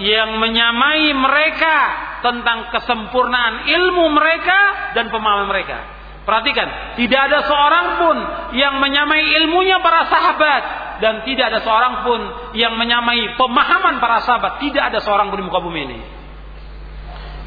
[0.00, 1.76] yang menyamai mereka
[2.24, 5.78] tentang kesempurnaan ilmu mereka dan pemahaman mereka.
[6.22, 8.16] Perhatikan, tidak ada seorang pun
[8.54, 10.62] yang menyamai ilmunya para sahabat
[11.02, 12.20] dan tidak ada seorang pun
[12.54, 14.62] yang menyamai pemahaman para sahabat.
[14.62, 15.98] Tidak ada seorang pun di muka bumi ini.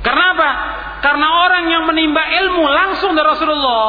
[0.03, 0.49] Karena apa?
[1.01, 3.87] Karena orang yang menimba ilmu langsung dari Rasulullah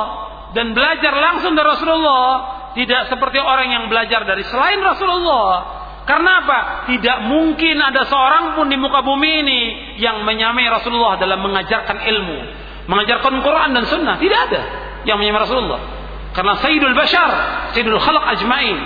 [0.54, 2.30] dan belajar langsung dari Rasulullah
[2.78, 5.84] tidak seperti orang yang belajar dari selain Rasulullah.
[6.06, 6.58] Karena apa?
[6.86, 9.60] Tidak mungkin ada seorang pun di muka bumi ini
[9.98, 12.38] yang menyamai Rasulullah dalam mengajarkan ilmu,
[12.86, 14.14] mengajarkan Quran dan Sunnah.
[14.14, 14.62] Tidak ada
[15.02, 15.82] yang menyamai Rasulullah.
[16.30, 17.30] Karena Sayyidul Bashar,
[17.74, 18.78] Sayyidul Khalq Ajmain,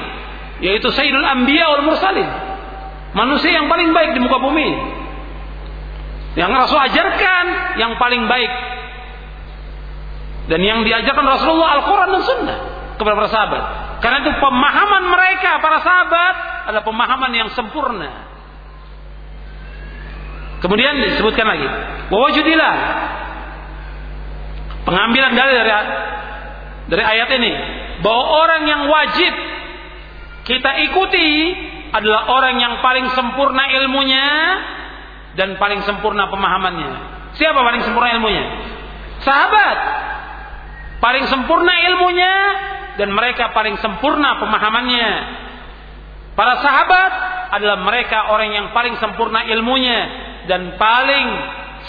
[0.64, 2.28] yaitu Sayyidul Anbiya wal Mursalin.
[3.12, 4.70] Manusia yang paling baik di muka bumi.
[6.40, 8.52] Yang Rasul ajarkan yang paling baik.
[10.48, 13.62] Dan yang diajarkan Rasulullah Al-Quran dan Sunnah kepada para sahabat.
[14.04, 16.34] Karena itu pemahaman mereka para sahabat
[16.68, 18.28] adalah pemahaman yang sempurna.
[20.60, 21.64] Kemudian disebutkan lagi,
[22.12, 22.74] wawajudilah
[24.84, 25.72] pengambilan dalil dari
[26.92, 27.52] dari ayat ini
[28.04, 29.32] bahwa orang yang wajib
[30.44, 31.28] kita ikuti
[31.96, 34.28] adalah orang yang paling sempurna ilmunya
[35.40, 36.90] dan paling sempurna pemahamannya.
[37.40, 38.44] Siapa paling sempurna ilmunya?
[39.24, 39.78] Sahabat.
[41.00, 42.34] Paling sempurna ilmunya
[42.98, 45.10] dan mereka paling sempurna pemahamannya.
[46.34, 47.12] Para sahabat
[47.52, 50.00] adalah mereka orang yang paling sempurna ilmunya
[50.48, 51.26] dan paling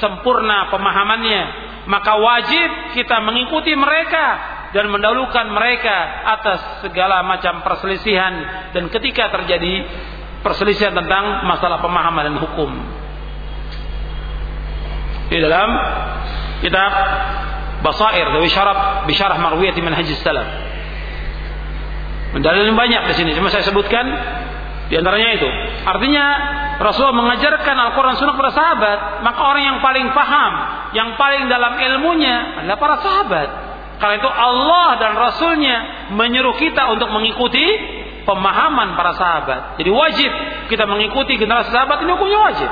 [0.01, 1.41] sempurna pemahamannya.
[1.87, 4.25] Maka wajib kita mengikuti mereka
[4.71, 5.97] dan mendahulukan mereka
[6.37, 8.33] atas segala macam perselisihan
[8.71, 9.87] dan ketika terjadi
[10.45, 12.71] perselisihan tentang masalah pemahaman dan hukum.
[15.31, 15.69] Di dalam
[16.59, 16.91] kitab
[17.81, 20.70] Basair dari Syarab Bisyarah Marwiyah Manhaj Salaf
[22.31, 24.07] Dalil yang banyak di sini, cuma saya sebutkan
[24.87, 25.49] di antaranya itu.
[25.83, 26.25] Artinya
[26.79, 30.53] Rasulullah mengajarkan Al-Quran Sunnah kepada sahabat, maka orang yang paling paham,
[30.95, 33.47] yang paling dalam ilmunya adalah para sahabat.
[33.99, 35.77] Karena itu Allah dan Rasulnya
[36.15, 37.63] menyuruh kita untuk mengikuti
[38.23, 39.61] pemahaman para sahabat.
[39.77, 40.31] Jadi wajib
[40.71, 42.71] kita mengikuti generasi sahabat ini hukumnya wajib.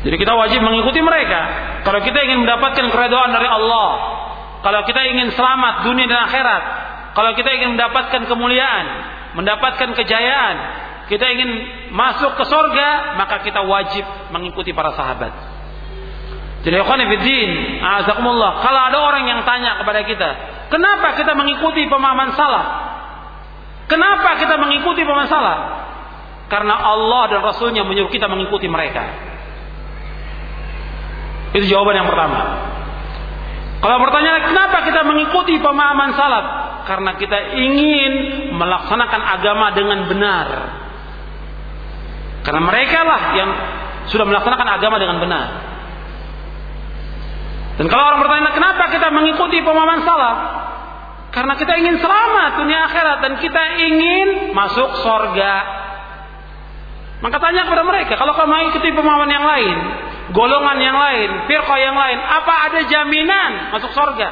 [0.00, 1.40] Jadi kita wajib mengikuti mereka.
[1.84, 3.88] Kalau kita ingin mendapatkan keredaan dari Allah,
[4.60, 6.62] kalau kita ingin selamat dunia dan akhirat,
[7.16, 8.86] kalau kita ingin mendapatkan kemuliaan,
[9.40, 10.56] mendapatkan kejayaan,
[11.08, 11.50] kita ingin
[11.90, 15.32] masuk ke sorga, maka kita wajib mengikuti para sahabat.
[16.60, 17.00] Jadi ikhwan
[17.80, 18.60] azakumullah.
[18.60, 20.28] Kalau ada orang yang tanya kepada kita,
[20.68, 22.64] kenapa kita mengikuti pemahaman salah?
[23.88, 25.58] Kenapa kita mengikuti pemahaman salah?
[26.52, 29.02] Karena Allah dan Rasulnya menyuruh kita mengikuti mereka.
[31.56, 32.69] Itu jawaban yang pertama.
[33.80, 36.46] Kalau pertanyaan kenapa kita mengikuti pemahaman salaf?
[36.84, 38.12] Karena kita ingin
[38.52, 40.46] melaksanakan agama dengan benar.
[42.44, 43.50] Karena mereka lah yang
[44.12, 45.48] sudah melaksanakan agama dengan benar.
[47.80, 50.36] Dan kalau orang bertanya kenapa kita mengikuti pemahaman salaf?
[51.32, 55.54] Karena kita ingin selamat dunia akhirat dan kita ingin masuk sorga.
[57.24, 59.76] Maka tanya kepada mereka, kalau kamu mengikuti pemahaman yang lain,
[60.30, 64.28] golongan yang lain, firqah yang lain, apa ada jaminan masuk surga?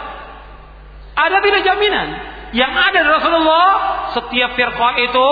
[1.18, 2.08] Ada tidak jaminan?
[2.54, 3.68] Yang ada dari Rasulullah,
[4.16, 5.30] setiap firqah itu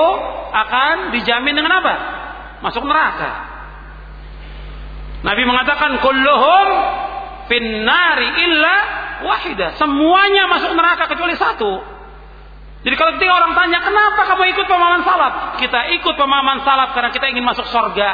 [0.52, 1.94] akan dijamin dengan apa?
[2.60, 3.30] Masuk neraka.
[5.24, 6.66] Nabi mengatakan kulluhum
[7.48, 8.76] finnari illa
[9.24, 9.78] wahida.
[9.80, 11.96] Semuanya masuk neraka kecuali satu.
[12.86, 15.34] Jadi kalau ketika orang tanya kenapa kamu ikut pemahaman salaf?
[15.58, 18.10] Kita ikut pemahaman salaf karena kita ingin masuk surga.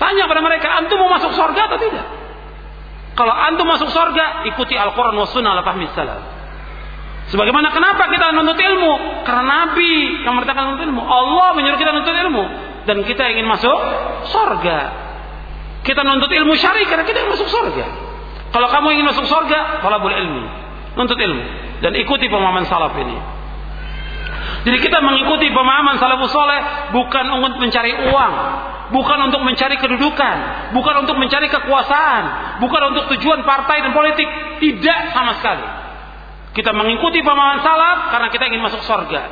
[0.00, 2.06] Tanya pada mereka, antum mau masuk surga atau tidak?
[3.12, 6.40] Kalau antum masuk surga, ikuti Al-Quran wa sunnah ala fahmi salaf.
[7.28, 9.22] Sebagaimana kenapa kita menuntut ilmu?
[9.22, 11.02] Karena Nabi yang merintahkan menuntut ilmu.
[11.04, 12.42] Allah menyuruh kita menuntut ilmu.
[12.88, 13.78] Dan kita ingin masuk
[14.34, 14.78] surga.
[15.84, 17.86] Kita menuntut ilmu syari karena kita ingin masuk surga.
[18.50, 20.42] Kalau kamu ingin masuk surga, boleh ilmu.
[20.98, 21.44] Nuntut ilmu.
[21.84, 23.14] Dan ikuti pemahaman salaf ini.
[24.60, 28.34] Jadi kita mengikuti pemahaman salafus soleh bukan untuk mencari uang,
[28.90, 30.36] bukan untuk mencari kedudukan,
[30.74, 34.26] bukan untuk mencari kekuasaan, bukan untuk tujuan partai dan politik,
[34.58, 35.66] tidak sama sekali.
[36.50, 39.22] Kita mengikuti pemahaman salaf karena kita ingin masuk surga.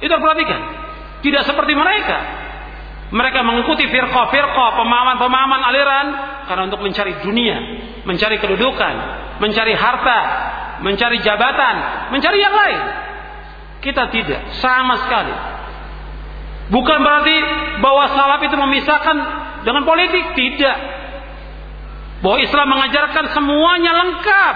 [0.00, 0.60] Itu perhatikan.
[1.20, 2.18] Tidak seperti mereka.
[3.12, 6.06] Mereka mengikuti firqah-firqah, pemahaman-pemahaman aliran
[6.48, 7.56] karena untuk mencari dunia,
[8.08, 8.94] mencari kedudukan,
[9.36, 10.20] mencari harta,
[10.80, 12.80] mencari jabatan, mencari yang lain.
[13.84, 15.34] Kita tidak, sama sekali.
[16.72, 17.36] Bukan berarti
[17.84, 19.16] bahwa salaf itu memisahkan
[19.60, 20.76] dengan politik, tidak.
[22.24, 24.54] Bahwa Islam mengajarkan semuanya lengkap.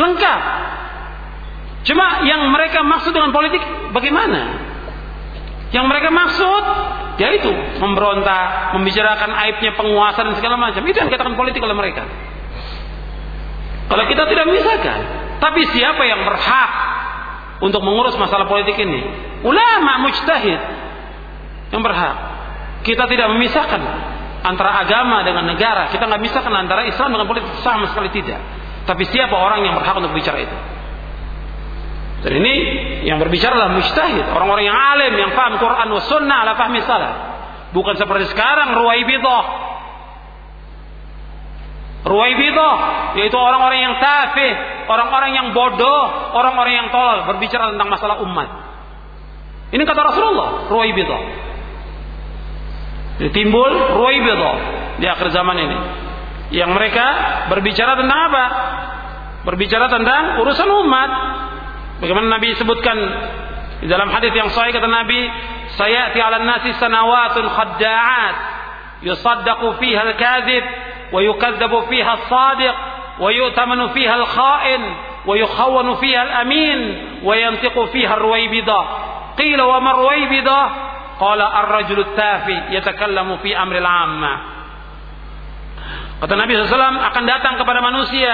[0.00, 0.40] Lengkap.
[1.82, 3.60] Cuma yang mereka maksud dengan politik
[3.92, 4.72] bagaimana?
[5.76, 6.64] Yang mereka maksud
[7.20, 10.80] yaitu memberontak, membicarakan aibnya penguasa dan segala macam.
[10.88, 12.08] Itu yang dikatakan politik oleh mereka.
[13.92, 14.98] Kalau kita tidak memisahkan,
[15.36, 16.70] tapi siapa yang berhak
[17.62, 19.00] untuk mengurus masalah politik ini.
[19.46, 20.60] Ulama mujtahid
[21.70, 22.16] yang berhak.
[22.82, 23.80] Kita tidak memisahkan
[24.42, 25.86] antara agama dengan negara.
[25.94, 28.42] Kita nggak misahkan antara Islam dengan politik sama sekali tidak.
[28.82, 30.56] Tapi siapa orang yang berhak untuk bicara itu?
[32.22, 32.54] Dan ini
[33.06, 37.14] yang berbicara adalah mujtahid, orang-orang yang alim, yang paham Quran wa sunnah ala fahmi salaf.
[37.74, 39.71] Bukan seperti sekarang ruwaibidah.
[42.02, 42.74] Ruwaibidah
[43.14, 44.52] yaitu orang-orang yang tafih,
[44.90, 46.02] orang-orang yang bodoh,
[46.34, 48.48] orang-orang yang tolol berbicara tentang masalah umat.
[49.70, 51.20] Ini kata Rasulullah, ruwaibidah.
[53.30, 53.72] Timbul
[54.02, 54.54] ruwaibidah
[54.98, 55.78] di akhir zaman ini.
[56.52, 57.06] Yang mereka
[57.48, 58.44] berbicara tentang apa?
[59.46, 61.10] Berbicara tentang urusan umat,
[62.02, 62.98] Bagaimana Nabi sebutkan
[63.78, 65.22] di dalam hadis yang sahih kata Nabi,
[65.78, 68.36] "Sayati 'alan nasi sanawatun khadda'at
[69.06, 70.64] yusaddaqu fiha al-kadhib
[73.30, 74.82] yu'tamanu fiha al-kha'in
[75.28, 76.80] wa yukhawwanu fiha al-amin
[77.20, 78.84] wa yantiqu fiha ar-ruwaybidah."
[79.36, 80.64] Qila wa ma ruwaybidah?
[81.20, 84.34] Qala ar-rajulu at-tafi yatakallamu fi amri al-'amma.
[86.22, 88.32] Kata Nabi SAW akan datang kepada manusia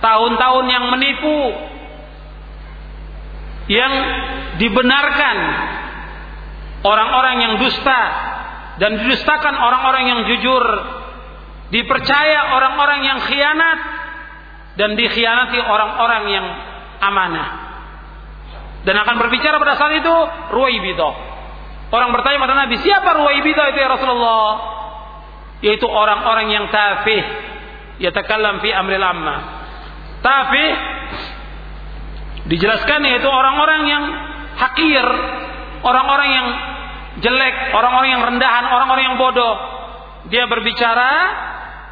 [0.00, 1.40] tahun-tahun yang menipu,
[3.68, 3.92] yang
[4.56, 5.36] dibenarkan
[6.80, 8.02] orang-orang yang dusta
[8.80, 10.64] dan didustakan orang-orang yang jujur
[11.70, 13.78] dipercaya orang-orang yang khianat
[14.78, 16.46] dan dikhianati orang-orang yang
[17.02, 17.48] amanah.
[18.86, 20.14] Dan akan berbicara pada saat itu
[20.56, 21.14] Ruwaibidah
[21.90, 24.50] orang bertanya pada Nabi siapa Ruwaibidah itu ya Rasulullah?
[25.60, 27.20] Yaitu orang-orang yang tafih.
[28.00, 29.36] Yatakallam fi amril amma.
[30.24, 30.70] Tafih
[32.48, 34.04] Dijelaskan yaitu orang-orang yang
[34.56, 35.06] hakir,
[35.84, 36.46] orang-orang yang
[37.20, 39.54] jelek, orang-orang yang rendahan, orang-orang yang bodoh.
[40.32, 41.10] Dia berbicara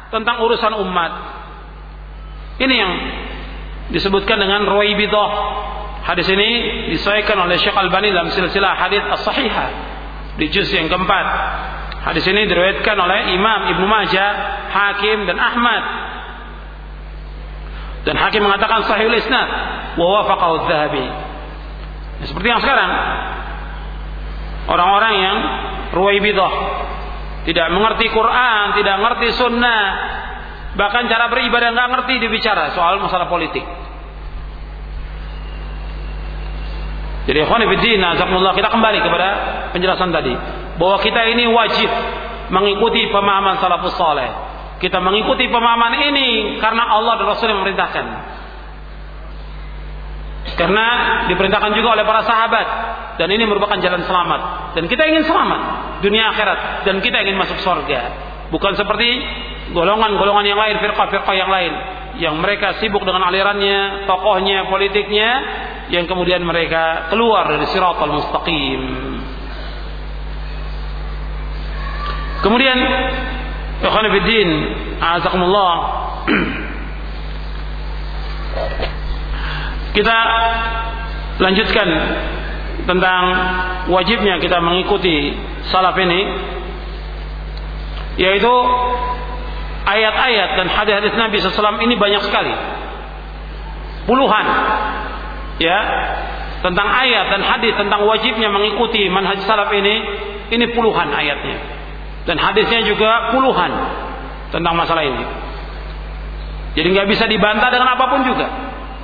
[0.09, 1.11] tentang urusan umat.
[2.59, 2.91] Ini yang
[3.95, 5.29] disebutkan dengan Ruwaibidah.
[6.03, 6.49] Hadis ini
[6.95, 9.67] disahihkan oleh Syekh Al-Bani dalam silsilah hadis as-sahihah
[10.41, 11.25] di juz yang keempat.
[11.99, 14.31] Hadis ini diriwayatkan oleh Imam Ibnu Majah,
[14.71, 15.83] Hakim dan Ahmad
[18.07, 19.49] dan hakim mengatakan sahih isnad
[19.99, 21.05] wa wafaqahu dzahabi
[22.23, 22.91] seperti yang sekarang
[24.71, 25.37] orang-orang yang
[25.95, 26.53] ruwaibidah
[27.47, 29.83] tidak mengerti Quran tidak mengerti sunnah.
[30.75, 33.63] Bahkan cara beribadah nggak ngerti dibicara soal masalah politik.
[37.29, 39.27] Jadi azakumullah kita kembali kepada
[39.69, 40.33] penjelasan tadi.
[40.81, 41.89] Bahwa kita ini wajib
[42.49, 44.29] mengikuti pemahaman salafus saleh.
[44.79, 48.05] Kita mengikuti pemahaman ini karena Allah dan Rasul yang memerintahkan.
[50.39, 50.85] Karena
[51.27, 52.67] diperintahkan juga oleh para sahabat
[53.19, 54.41] dan ini merupakan jalan selamat
[54.75, 55.61] dan kita ingin selamat
[55.99, 58.01] dunia akhirat dan kita ingin masuk surga.
[58.49, 59.09] Bukan seperti
[59.75, 61.73] golongan-golongan yang lain, firqah-firqah yang lain
[62.19, 65.29] yang mereka sibuk dengan alirannya, tokohnya, politiknya
[65.93, 68.81] yang kemudian mereka keluar dari siratal mustaqim.
[72.39, 72.77] Kemudian
[73.79, 74.49] Ikhwan Fiddin,
[74.99, 75.75] azakumullah.
[79.99, 80.17] Kita
[81.43, 81.87] lanjutkan
[82.87, 83.23] tentang
[83.91, 85.35] wajibnya kita mengikuti
[85.67, 86.23] salaf ini
[88.15, 88.53] yaitu
[89.83, 92.55] ayat-ayat dan hadis-hadis Nabi SAW ini banyak sekali.
[94.07, 94.45] Puluhan
[95.59, 95.79] ya
[96.63, 99.99] tentang ayat dan hadis tentang wajibnya mengikuti manhaj salaf ini
[100.55, 101.59] ini puluhan ayatnya.
[102.23, 103.71] Dan hadisnya juga puluhan
[104.55, 105.27] tentang masalah ini.
[106.79, 108.47] Jadi nggak bisa dibantah dengan apa pun juga,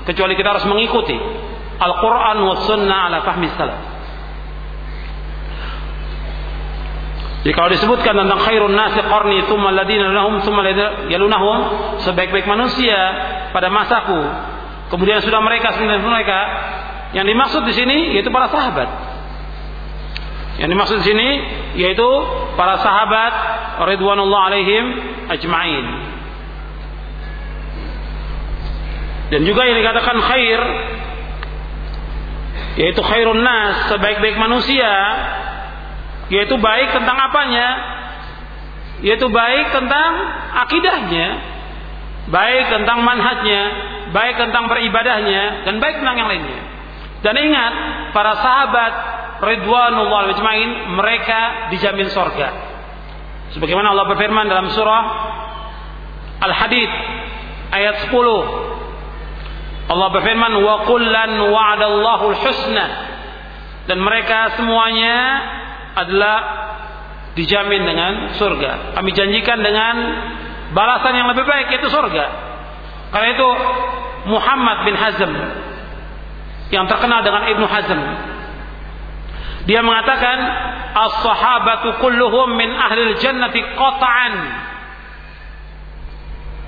[0.06, 1.18] kecuali kita harus mengikuti
[1.76, 3.82] Al-Quran wa Sunnah ala fahmi salaf.
[7.45, 10.66] Jadi kalau disebutkan tentang khairun nasi qarni thumma ladina lahum thumma
[11.14, 11.58] yalunahum
[12.01, 12.97] sebaik-baik manusia
[13.53, 14.18] pada masaku
[14.89, 16.39] kemudian sudah mereka sebenarnya mereka
[17.14, 18.89] yang dimaksud di sini yaitu para sahabat
[20.58, 21.28] yang dimaksud di sini
[21.76, 22.08] yaitu
[22.56, 23.34] para sahabat
[23.93, 24.86] ridwanullah alaihim
[25.30, 25.86] ajmain.
[29.36, 30.61] Dan juga yang dikatakan khair
[32.75, 34.91] yaitu khairun nas, sebaik-baik manusia
[36.31, 37.67] yaitu baik tentang apanya?
[39.03, 40.11] Yaitu baik tentang
[40.65, 41.27] akidahnya,
[42.31, 43.61] baik tentang manhajnya,
[44.15, 46.59] baik tentang beribadahnya dan baik tentang yang lainnya.
[47.19, 47.73] Dan ingat,
[48.15, 48.93] para sahabat
[49.43, 52.75] ridwanullah ajmain mereka dijamin sorga
[53.51, 55.03] sebagaimana Allah berfirman dalam surah
[56.39, 56.91] Al-Hadid
[57.71, 58.15] ayat 10
[59.86, 62.86] Allah berfirman wa kullan wa'adallahu al-husna.
[63.86, 65.17] Dan mereka semuanya
[65.93, 66.38] adalah
[67.38, 68.97] dijamin dengan surga.
[68.97, 69.95] Kami janjikan dengan
[70.73, 72.25] balasan yang lebih baik yaitu surga.
[73.13, 73.49] Karena itu
[74.25, 75.31] Muhammad bin Hazm
[76.73, 78.01] yang terkenal dengan Ibnu Hazm
[79.65, 80.38] dia mengatakan
[80.93, 84.33] as-sahabatu kulluhum min ahlil jannati qata'an.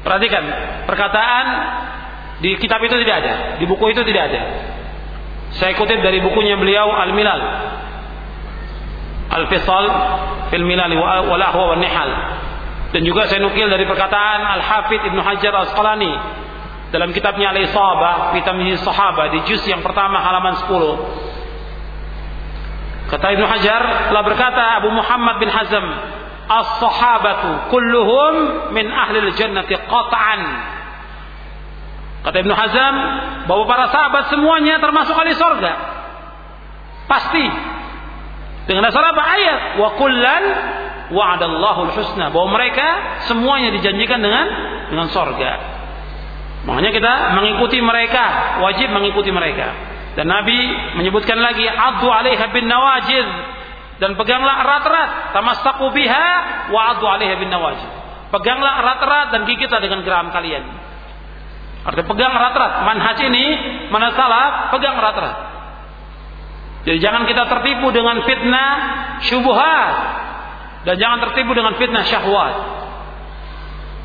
[0.01, 0.43] Perhatikan,
[0.89, 1.45] perkataan
[2.38, 4.42] di kitab itu tidak ada, di buku itu tidak ada.
[5.58, 7.42] Saya kutip dari bukunya beliau Al-Milal.
[9.28, 9.86] Al-Fisal
[10.54, 12.12] fil Milal wal Ahwa wan Nihal.
[12.94, 16.14] Dan juga saya nukil dari perkataan Al-Hafidh Ibnu Hajar Al-Asqalani
[16.94, 21.28] dalam kitabnya Al-Isabah fi Tamyiz Sahaba di juz yang pertama halaman 10.
[23.08, 25.86] Kata Ibnu Hajar telah berkata Abu Muhammad bin Hazm,
[26.48, 28.34] "As-sahabatu kulluhum
[28.76, 30.42] min ahli al-jannati qat'an."
[32.28, 32.95] Kata Ibnu Hazm
[33.47, 35.73] bahwa para sahabat semuanya termasuk ahli surga.
[37.07, 37.45] Pasti.
[38.67, 39.59] Dengan dasar apa ayat?
[39.80, 40.43] Wa kullan
[41.07, 42.88] wa'adallahu husna bahwa mereka
[43.32, 44.45] semuanya dijanjikan dengan
[44.91, 45.51] dengan sorga.
[46.67, 49.71] Makanya kita mengikuti mereka, wajib mengikuti mereka.
[50.19, 50.57] Dan Nabi
[50.99, 53.28] menyebutkan lagi addu 'alaiha bin nawajid
[54.03, 56.28] dan peganglah erat-erat tamassaku biha
[56.75, 57.88] wa addu 'alaiha bin nawajid.
[58.36, 60.87] Peganglah erat-erat dan gigitlah dengan geram kalian.
[61.88, 62.74] Artinya pegang erat-erat.
[62.84, 63.46] Manhaj ini
[63.88, 65.36] mana salah, pegang erat-erat.
[66.84, 68.72] Jadi jangan kita tertipu dengan fitnah
[69.28, 69.94] syubhat
[70.88, 72.56] dan jangan tertipu dengan fitnah syahwat.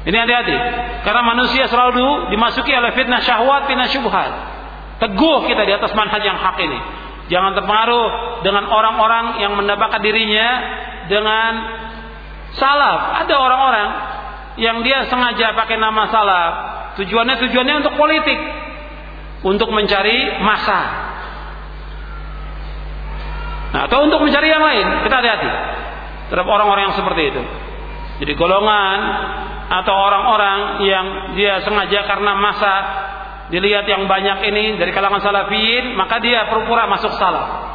[0.03, 0.57] Ini hati-hati.
[1.07, 4.31] Karena manusia selalu dimasuki oleh fitnah syahwat, fitnah syubhat.
[4.99, 6.79] Teguh kita di atas manhaj yang hak ini.
[7.31, 8.07] Jangan terpengaruh
[8.43, 10.49] dengan orang-orang yang mendapatkan dirinya
[11.07, 11.51] dengan
[12.59, 13.27] salaf.
[13.27, 13.89] Ada orang-orang
[14.59, 16.53] yang dia sengaja pakai nama salaf.
[17.01, 18.39] Tujuannya tujuannya untuk politik.
[19.43, 20.81] Untuk mencari masa.
[23.73, 24.87] Nah, atau untuk mencari yang lain.
[25.09, 25.51] Kita hati-hati
[26.29, 27.43] terhadap orang-orang yang seperti itu.
[28.23, 28.99] Jadi golongan
[29.73, 32.75] atau orang-orang yang dia sengaja karena masa
[33.49, 37.73] dilihat yang banyak ini dari kalangan salafiyin, maka dia pura-pura masuk salah.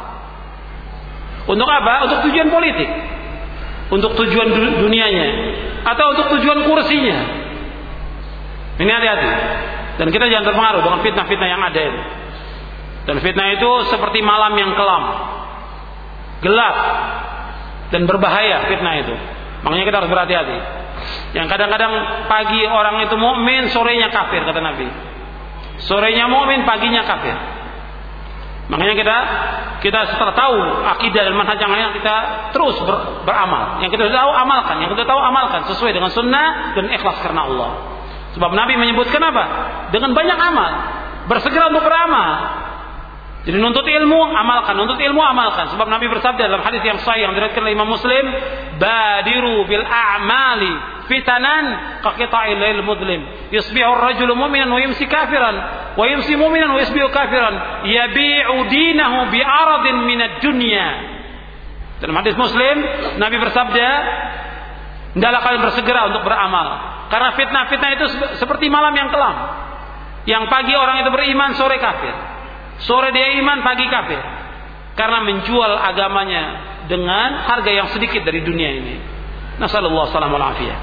[1.46, 2.06] Untuk apa?
[2.10, 2.88] Untuk tujuan politik.
[3.88, 4.52] Untuk tujuan
[4.84, 5.28] dunianya
[5.86, 7.37] atau untuk tujuan kursinya.
[8.78, 9.30] Ini hati-hati.
[9.98, 12.00] Dan kita jangan terpengaruh dengan fitnah-fitnah yang ada itu.
[13.10, 15.02] Dan fitnah itu seperti malam yang kelam.
[16.38, 16.76] Gelap,
[17.88, 19.14] dan berbahaya fitnah itu.
[19.64, 20.58] Makanya kita harus berhati-hati.
[21.34, 21.92] Yang kadang-kadang
[22.26, 24.88] pagi orang itu mukmin, sorenya kafir kata Nabi.
[25.88, 27.36] Sorenya mukmin, paginya kafir.
[28.68, 29.16] Makanya kita
[29.80, 30.56] kita setelah tahu
[30.98, 32.16] akidah dan manhaj yang lain kita
[32.52, 33.80] terus ber, beramal.
[33.80, 37.70] Yang kita tahu amalkan, yang kita tahu amalkan sesuai dengan sunnah dan ikhlas karena Allah.
[38.36, 39.44] Sebab Nabi menyebutkan apa?
[39.94, 40.72] Dengan banyak amal.
[41.28, 42.30] Bersegera untuk beramal.
[43.48, 44.76] Jadi nuntut ilmu, amalkan.
[44.76, 45.72] Nuntut ilmu, amalkan.
[45.72, 48.24] Sebab Nabi bersabda dalam hadis yang sahih yang diriwayatkan oleh Imam Muslim,
[48.76, 50.72] "Badiru bil a'mali
[51.08, 51.64] fitanan
[52.04, 53.24] ka qita'il lail mudlim.
[53.48, 55.56] Yusbihu ar-rajulu mu'minan wa yumsi kafiran,
[55.96, 60.88] wa yumsi mu'minan wa yusbihu kafiran, yabi'u dinahu bi aradin min ad-dunya."
[62.04, 62.76] Dalam hadis Muslim,
[63.16, 63.88] Nabi bersabda,
[65.16, 68.06] "Hendaklah kalian bersegera untuk beramal, karena fitnah-fitnah itu
[68.40, 69.36] seperti malam yang kelam.
[70.28, 72.38] Yang pagi orang itu beriman, sore kafir."
[72.78, 74.22] Sore dia iman, pagi kafir.
[74.94, 76.44] Karena menjual agamanya
[76.86, 78.94] dengan harga yang sedikit dari dunia ini.
[79.58, 80.78] Nasallallahu salam afiyah.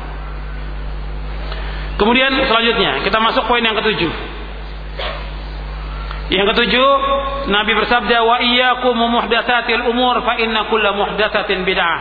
[1.96, 4.12] Kemudian selanjutnya kita masuk poin yang ketujuh.
[6.26, 6.90] Yang ketujuh,
[7.54, 12.00] Nabi bersabda wa iyyakum umur fa inna kulla muhdatsatin bid'ah.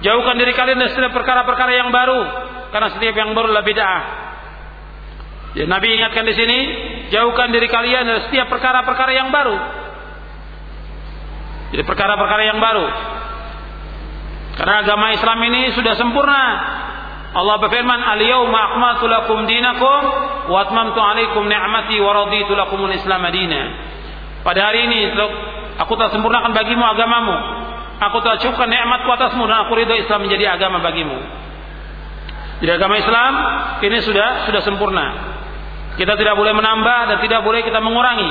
[0.00, 2.20] Jauhkan diri kalian dari setiap perkara-perkara yang baru
[2.72, 4.02] karena setiap yang baru adalah bid'ah.
[5.50, 6.58] Ya, Nabi ingatkan di sini,
[7.10, 9.56] jauhkan diri kalian dari setiap perkara-perkara yang baru.
[11.74, 12.86] Jadi perkara-perkara yang baru.
[14.58, 16.44] Karena agama Islam ini sudah sempurna.
[17.30, 20.00] Allah berfirman, "Al-yauma akmaltu lakum dinakum
[20.50, 23.70] wa atmamtu 'alaikum ni'mati wa raditu lakumul Islam madina."
[24.42, 25.14] Pada hari ini
[25.78, 27.36] aku telah sempurnakan bagimu agamamu.
[28.00, 31.20] Aku telah cukupkan nikmatku atasmu dan aku ridho Islam menjadi agama bagimu.
[32.64, 33.32] Jadi agama Islam
[33.84, 35.06] ini sudah sudah sempurna.
[36.00, 38.30] Kita tidak boleh menambah dan tidak boleh kita mengurangi.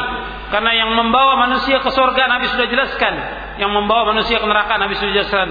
[0.50, 3.14] Karena yang membawa manusia ke surga Nabi sudah jelaskan.
[3.62, 5.48] Yang membawa manusia ke neraka Nabi sudah jelaskan.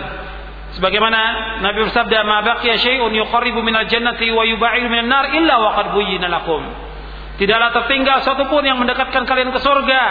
[0.74, 1.20] Sebagaimana
[1.62, 5.86] Nabi bersabda, "Ma baqiya syai'un yuqarribu minal jannati wa yubaidu minan nar illa wa qad
[5.94, 6.66] buyyina lakum."
[7.38, 10.02] Tidaklah tertinggal satu pun yang mendekatkan kalian ke surga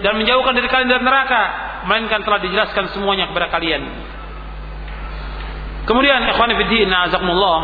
[0.00, 1.42] dan menjauhkan dari kalian dari neraka,
[1.88, 3.82] melainkan telah dijelaskan semuanya kepada kalian.
[5.88, 7.60] Kemudian ikhwan fillah azakumullah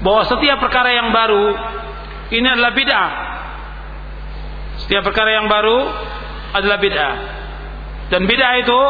[0.00, 1.56] bahwa setiap perkara yang baru
[2.30, 3.10] ini adalah bid'ah.
[4.86, 5.78] Setiap perkara yang baru
[6.56, 7.14] adalah bid'ah.
[8.10, 8.80] Dan bid'ah itu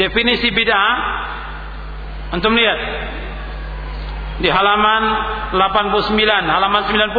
[0.00, 0.92] definisi bid'ah
[2.32, 2.78] antum lihat
[4.40, 5.02] di halaman
[5.52, 6.16] 89,
[6.48, 7.12] halaman 90.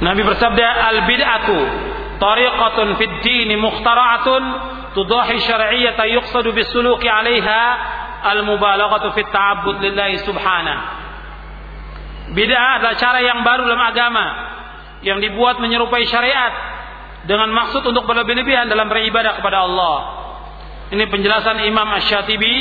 [0.00, 1.58] Nabi bersabda al-bid'atu
[2.20, 4.42] tariqatun fid din mukhtara'atun
[4.94, 7.62] tudahi syar'iyyata yuqsadu bis-suluki 'alaiha
[8.36, 11.00] al-mubalaghatu fit ta'abbud lillahi subhanahu
[12.30, 14.26] Bid'ah adalah cara yang baru dalam agama
[15.02, 16.52] yang dibuat menyerupai syariat
[17.26, 19.96] dengan maksud untuk berlebih-lebihan dalam beribadah kepada Allah.
[20.94, 22.54] Ini penjelasan Imam Asy-Syatibi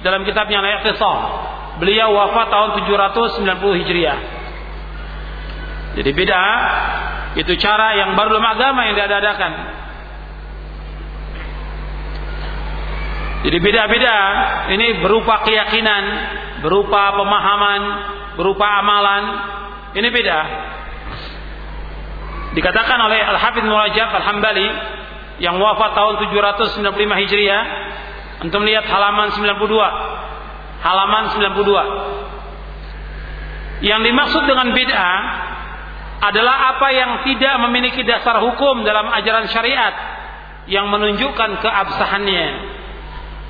[0.00, 1.18] dalam kitabnya Al-Iqtisam.
[1.80, 4.18] Beliau wafat tahun 790 Hijriah.
[6.00, 6.40] Jadi beda
[7.38, 9.78] itu cara yang baru dalam agama yang diadakan.
[13.40, 14.16] Jadi beda-beda
[14.74, 16.04] ini berupa keyakinan,
[16.60, 17.80] berupa pemahaman,
[18.36, 19.22] berupa amalan.
[19.96, 20.38] Ini beda.
[22.50, 24.66] Dikatakan oleh Al-Hafidh Murajab Al-Hambali
[25.38, 27.62] yang wafat tahun 795 Hijriah.
[28.40, 29.52] Untuk melihat halaman 92.
[30.80, 33.84] Halaman 92.
[33.84, 35.49] Yang dimaksud dengan bid'ah
[36.20, 39.94] adalah apa yang tidak memiliki dasar hukum dalam ajaran syariat
[40.68, 42.46] yang menunjukkan keabsahannya.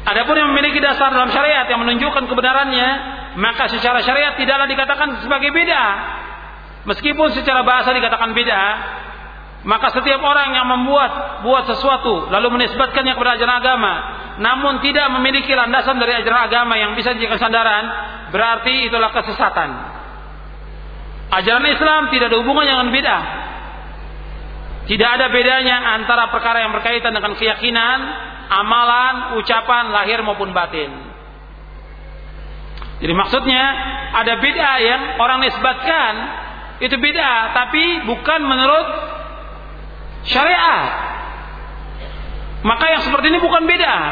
[0.07, 2.89] Adapun yang memiliki dasar dalam syariat yang menunjukkan kebenarannya,
[3.37, 5.93] maka secara syariat tidaklah dikatakan sebagai bid'ah.
[6.89, 8.73] Meskipun secara bahasa dikatakan bid'ah,
[9.69, 13.93] maka setiap orang yang membuat buat sesuatu lalu menisbatkannya kepada ajaran agama,
[14.41, 17.85] namun tidak memiliki landasan dari ajaran agama yang bisa dijadikan sandaran,
[18.33, 20.00] berarti itulah kesesatan.
[21.31, 23.25] Ajaran Islam tidak ada hubungannya dengan bid'ah.
[24.91, 27.99] Tidak ada bedanya antara perkara yang berkaitan dengan keyakinan,
[28.51, 30.91] amalan, ucapan, lahir maupun batin.
[32.99, 33.63] Jadi maksudnya
[34.13, 36.13] ada bid'ah yang orang nisbatkan
[36.83, 38.87] itu bid'ah, tapi bukan menurut
[40.27, 40.91] syariat.
[42.67, 44.05] Maka yang seperti ini bukan bid'ah.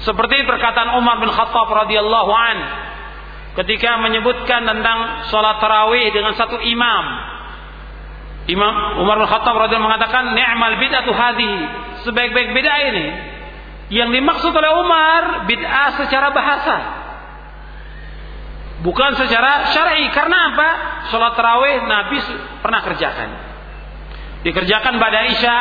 [0.00, 2.56] Seperti perkataan Umar bin Khattab radhiyallahu an
[3.58, 7.04] ketika menyebutkan tentang sholat tarawih dengan satu imam.
[8.50, 11.58] Imam Umar bin Khattab radhiyallahu mengatakan ni'mal bid'atu hadhihi.
[12.06, 13.06] Sebaik-baik bid'ah ini.
[13.90, 16.76] Yang dimaksud oleh Umar bid'ah secara bahasa.
[18.80, 20.08] Bukan secara syar'i.
[20.10, 20.68] Karena apa?
[21.12, 22.16] Sholat tarawih Nabi
[22.64, 23.28] pernah kerjakan.
[24.40, 25.56] Dikerjakan pada Isya,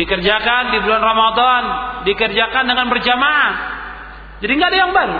[0.00, 1.62] dikerjakan di bulan Ramadan,
[2.08, 3.52] dikerjakan dengan berjamaah.
[4.40, 5.18] Jadi nggak ada yang baru.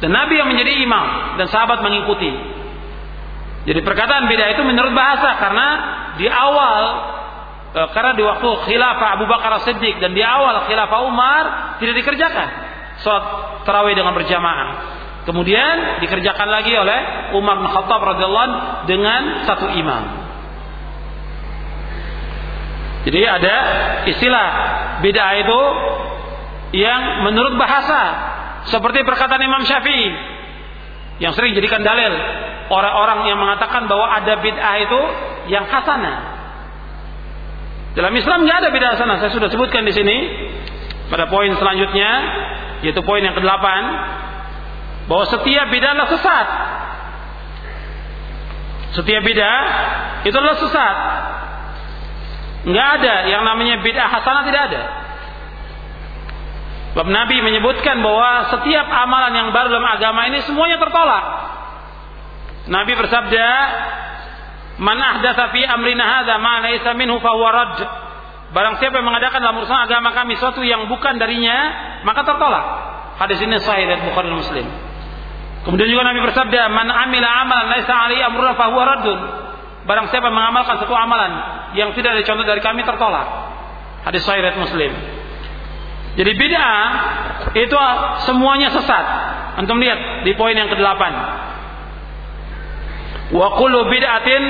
[0.00, 2.32] Dan Nabi yang menjadi imam dan sahabat mengikuti.
[3.68, 5.68] Jadi perkataan beda itu menurut bahasa karena
[6.16, 6.82] di awal
[7.76, 11.44] e, karena di waktu khilafah Abu Bakar Siddiq dan di awal khilafah Umar
[11.76, 12.48] tidak dikerjakan
[13.04, 13.24] salat
[13.68, 14.68] tarawih dengan berjamaah.
[15.28, 20.02] Kemudian dikerjakan lagi oleh Umar bin Khattab radhiyallahu dengan satu imam.
[23.04, 23.56] Jadi ada
[24.08, 24.48] istilah
[25.04, 25.60] bid'ah itu
[26.76, 28.29] yang menurut bahasa
[28.68, 30.08] seperti perkataan Imam Syafi'i
[31.20, 32.12] yang sering jadikan dalil
[32.68, 35.00] orang-orang yang mengatakan bahwa ada bid'ah itu
[35.48, 36.18] yang hasanah.
[37.96, 39.16] Dalam Islam nggak ada bid'ah hasanah.
[39.24, 40.16] Saya sudah sebutkan di sini
[41.08, 42.10] pada poin selanjutnya
[42.80, 43.66] yaitu poin yang ke-8
[45.08, 46.46] bahwa setiap bid'ah adalah sesat.
[49.00, 49.60] Setiap bid'ah
[50.24, 50.96] itu adalah sesat.
[52.60, 54.82] Nggak ada yang namanya bid'ah hasanah tidak ada.
[56.90, 61.24] Sebab Nabi menyebutkan bahwa setiap amalan yang baru dalam agama ini semuanya tertolak.
[62.66, 63.46] Nabi bersabda,
[64.82, 67.78] "Man ahdatsa fi amrina hadza ma laysa minhu fa huwa rad."
[68.50, 71.58] Barang siapa yang mengadakan dalam urusan agama kami sesuatu yang bukan darinya,
[72.02, 72.64] maka tertolak.
[73.22, 74.66] Hadis ini sahih dari Bukhari dan Muslim.
[75.62, 79.20] Kemudian juga Nabi bersabda, "Man amila amalan laisa alaihi amruna fa huwa raddun."
[79.86, 81.32] Barang siapa mengamalkan satu amalan
[81.78, 83.26] yang tidak ada contoh dari kami tertolak.
[84.02, 84.90] Hadis sahih dari Muslim.
[86.18, 86.86] Jadi bid'ah
[87.54, 87.76] itu
[88.26, 89.04] semuanya sesat.
[89.62, 91.02] Antum lihat di poin yang ke-8.
[93.30, 94.42] Wa kullu bid'atin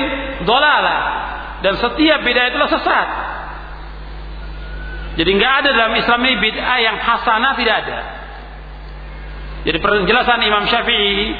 [0.45, 1.01] dhalalah.
[1.61, 3.07] Dan setiap bid'ah itulah sesat.
[5.21, 7.99] Jadi nggak ada dalam Islam ini bid'ah yang hasanah tidak ada.
[9.61, 11.37] Jadi penjelasan Imam Syafi'i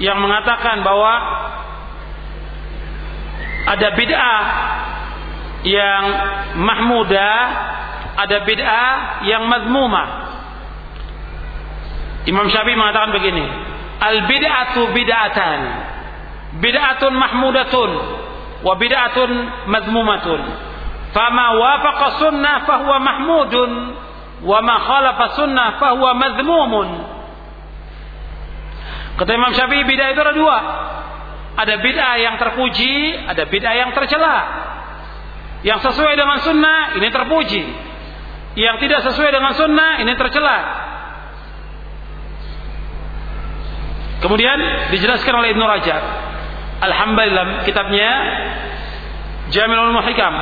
[0.00, 1.12] yang mengatakan bahwa
[3.68, 4.42] ada bid'ah
[5.68, 6.04] yang
[6.56, 7.36] mahmudah
[8.20, 10.08] ada bid'ah yang mazmumah.
[12.28, 13.44] Imam Syafi'i mengatakan begini,
[13.96, 15.60] al bid'atu bid'atan.
[16.60, 17.90] Bid'atun mahmudatun
[18.60, 19.30] wa bid'atun
[19.70, 20.40] mazmumatun.
[21.16, 23.70] Fama wafaqa sunnah fahuwa mahmudun
[24.44, 26.88] wa ma khalafa sunnah fahuwa mazmumun.
[29.16, 30.58] Kata Imam Syafi'i bid'ah itu ada dua.
[31.56, 34.38] Ada bid'ah yang terpuji, ada bid'ah yang tercela.
[35.60, 37.89] Yang sesuai dengan sunnah ini terpuji
[38.60, 40.58] yang tidak sesuai dengan sunnah ini tercela.
[44.20, 44.58] Kemudian
[44.92, 46.02] dijelaskan oleh Ibnu Rajab.
[46.80, 48.10] Alhamdulillah kitabnya
[49.48, 50.34] Jamilul Muhikam.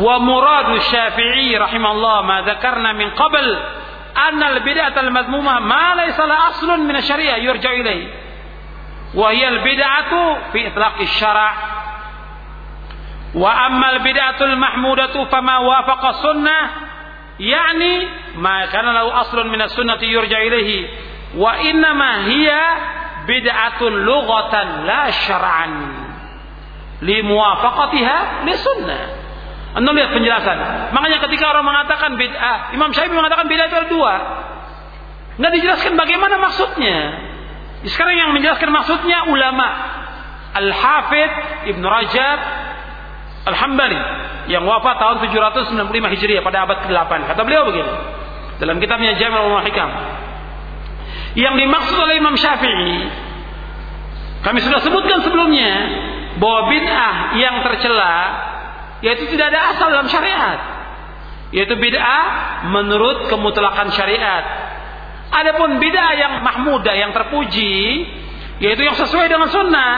[0.00, 3.46] Wa muradu Syafi'i rahimallahu ma dzakarna min qabl
[4.16, 8.08] anna al-bid'ah al-madmumah ma laysa la aslun min asy-syari'ah yurja ilayhi.
[9.12, 10.20] Wa hiya al-bid'atu
[10.56, 11.52] fi itlaq asy-syara'
[13.36, 16.87] Wa ammal bid'atul mahmudatu fama wafaqa sunnah
[17.38, 17.92] yakni
[18.42, 20.78] ma kana lahu aslun min as-sunnati yurja ilaihi
[21.38, 22.62] wa inna ma hiya
[23.26, 25.72] bid'atun lughatan la syar'an
[27.02, 29.02] li muwafaqatiha li sunnah.
[29.68, 30.56] Anda lihat penjelasan.
[30.96, 34.14] Makanya ketika orang mengatakan bid'ah, Imam Syafi'i mengatakan bid'ah itu ada dua.
[35.38, 36.98] Nggak dijelaskan bagaimana maksudnya.
[37.86, 39.68] Sekarang yang menjelaskan maksudnya ulama.
[40.48, 41.34] Al-Hafidh
[41.70, 42.38] Ibn Rajab
[43.52, 44.00] Al-Hambali
[44.48, 47.12] yang wafat tahun 795 Hijriah pada abad ke-8.
[47.28, 47.92] Kata beliau begini
[48.58, 49.90] dalam kitabnya Jami' Hikam.
[51.38, 53.28] Yang dimaksud oleh Imam Syafi'i
[54.38, 55.72] kami sudah sebutkan sebelumnya
[56.38, 58.14] bahwa bid'ah yang tercela
[59.02, 60.58] yaitu tidak ada asal dalam syariat.
[61.52, 62.24] Yaitu bid'ah
[62.70, 64.44] menurut kemutlakan syariat.
[65.28, 68.08] Adapun bid'ah yang mahmudah yang terpuji
[68.58, 69.94] yaitu yang sesuai dengan sunnah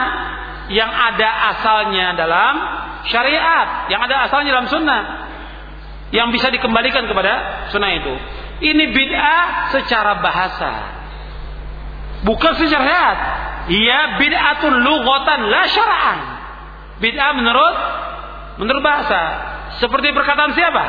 [0.69, 2.53] yang ada asalnya dalam
[3.09, 5.01] syariat, yang ada asalnya dalam sunnah,
[6.11, 8.13] yang bisa dikembalikan kepada sunnah itu.
[8.61, 10.71] Ini bid'ah secara bahasa,
[12.27, 13.19] bukan secara syariat.
[13.71, 16.19] Ia bid'atun lughatan la syara'an.
[17.01, 17.75] Bid'ah menurut
[18.61, 19.21] menurut bahasa.
[19.81, 20.85] Seperti perkataan siapa?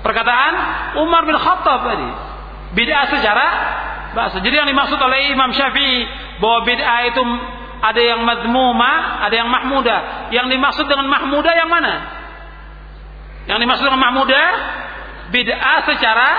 [0.00, 0.52] Perkataan
[0.98, 2.10] Umar bin Khattab tadi.
[2.74, 3.46] Bid'ah secara
[4.14, 4.42] bahasa.
[4.42, 6.06] Jadi yang dimaksud oleh Imam Syafi'i
[6.42, 7.22] bahwa bid'ah itu
[7.80, 10.28] ada yang madmuma, ada yang mahmuda.
[10.30, 11.94] Yang dimaksud dengan mahmuda yang mana?
[13.48, 14.42] Yang dimaksud dengan mahmuda
[15.32, 16.30] bid'ah secara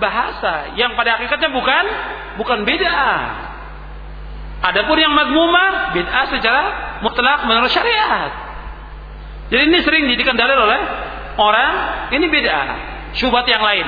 [0.00, 1.84] bahasa yang pada hakikatnya bukan
[2.40, 3.20] bukan bid'ah.
[4.62, 6.62] Adapun yang madmuma bid'ah secara
[7.04, 8.32] mutlak menurut syariat.
[9.52, 10.80] Jadi ini sering dijadikan dalil oleh
[11.36, 11.72] orang
[12.16, 12.66] ini bid'ah,
[13.12, 13.84] syubhat yang lain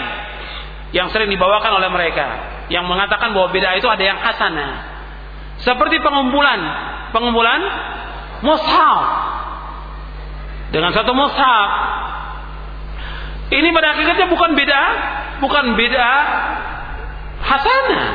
[0.95, 2.27] yang sering dibawakan oleh mereka
[2.69, 4.94] yang mengatakan bahwa bid'ah itu ada yang hasanah
[5.63, 6.61] seperti pengumpulan,
[7.15, 7.61] pengumpulan
[8.43, 9.03] mushaf.
[10.75, 11.69] Dengan satu mushaf.
[13.55, 14.83] Ini pada hakikatnya bukan beda,
[15.39, 16.09] bukan beda
[17.45, 18.07] hasanah.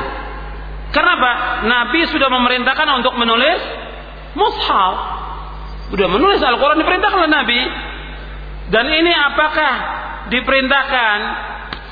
[0.90, 1.62] Kenapa?
[1.70, 3.60] Nabi sudah memerintahkan untuk menulis
[4.36, 4.94] mushaf.
[5.90, 7.60] Sudah menulis Al-Quran diperintahkan oleh Nabi.
[8.70, 9.72] Dan ini apakah
[10.30, 11.16] diperintahkan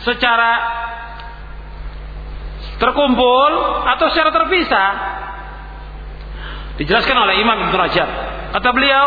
[0.07, 0.53] secara
[2.79, 3.51] terkumpul
[3.91, 4.91] atau secara terpisah?
[6.79, 8.09] Dijelaskan oleh Imam Ibn Rajab.
[8.55, 9.07] Kata beliau,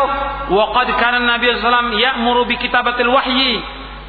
[0.52, 3.58] "Wa kana Nabi sallallahu ya'muru bi kitabatil wahyi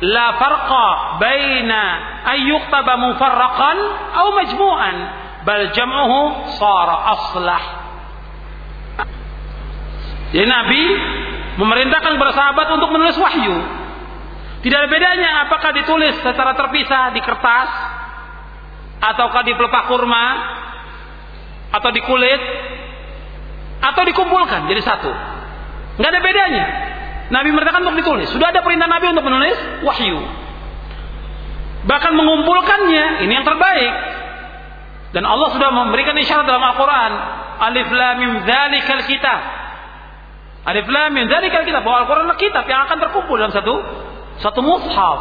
[0.04, 1.84] la farqa baina
[2.28, 3.78] ay yuktaba mufarraqan
[4.20, 4.96] aw majmu'an
[5.48, 6.20] bal jam'uhu
[6.60, 7.64] sara aslah."
[10.36, 10.84] Jadi Nabi
[11.64, 13.56] memerintahkan para sahabat untuk menulis wahyu.
[14.60, 17.70] Tidak ada bedanya apakah ditulis secara terpisah di kertas
[19.04, 20.26] ataukah di pelepah kurma
[21.74, 22.42] atau di kulit
[23.84, 25.12] atau dikumpulkan jadi satu.
[26.00, 26.66] Nggak ada bedanya.
[27.30, 28.28] Nabi merintahkan untuk ditulis.
[28.32, 30.20] Sudah ada perintah Nabi untuk menulis wahyu.
[31.84, 33.94] Bahkan mengumpulkannya, ini yang terbaik.
[35.12, 37.12] Dan Allah sudah memberikan isyarat dalam Al-Quran.
[37.60, 39.40] Alif lam mim dzalikal kitab.
[40.64, 41.84] Alif lam mim dzalikal kitab.
[41.86, 43.74] Bahwa Al-Quran adalah kitab yang akan terkumpul dalam satu
[44.42, 45.20] satu mushaf.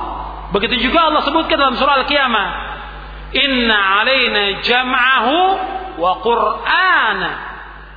[0.56, 2.48] Begitu juga Allah sebutkan dalam surah Al-Qiyamah.
[3.32, 5.36] Inna alaina jam'ahu
[5.96, 7.51] wa qur'ana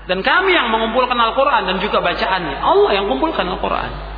[0.06, 2.62] dan kami yang mengumpulkan Al-Quran dan juga bacaannya.
[2.62, 4.14] Allah yang kumpulkan Al-Quran.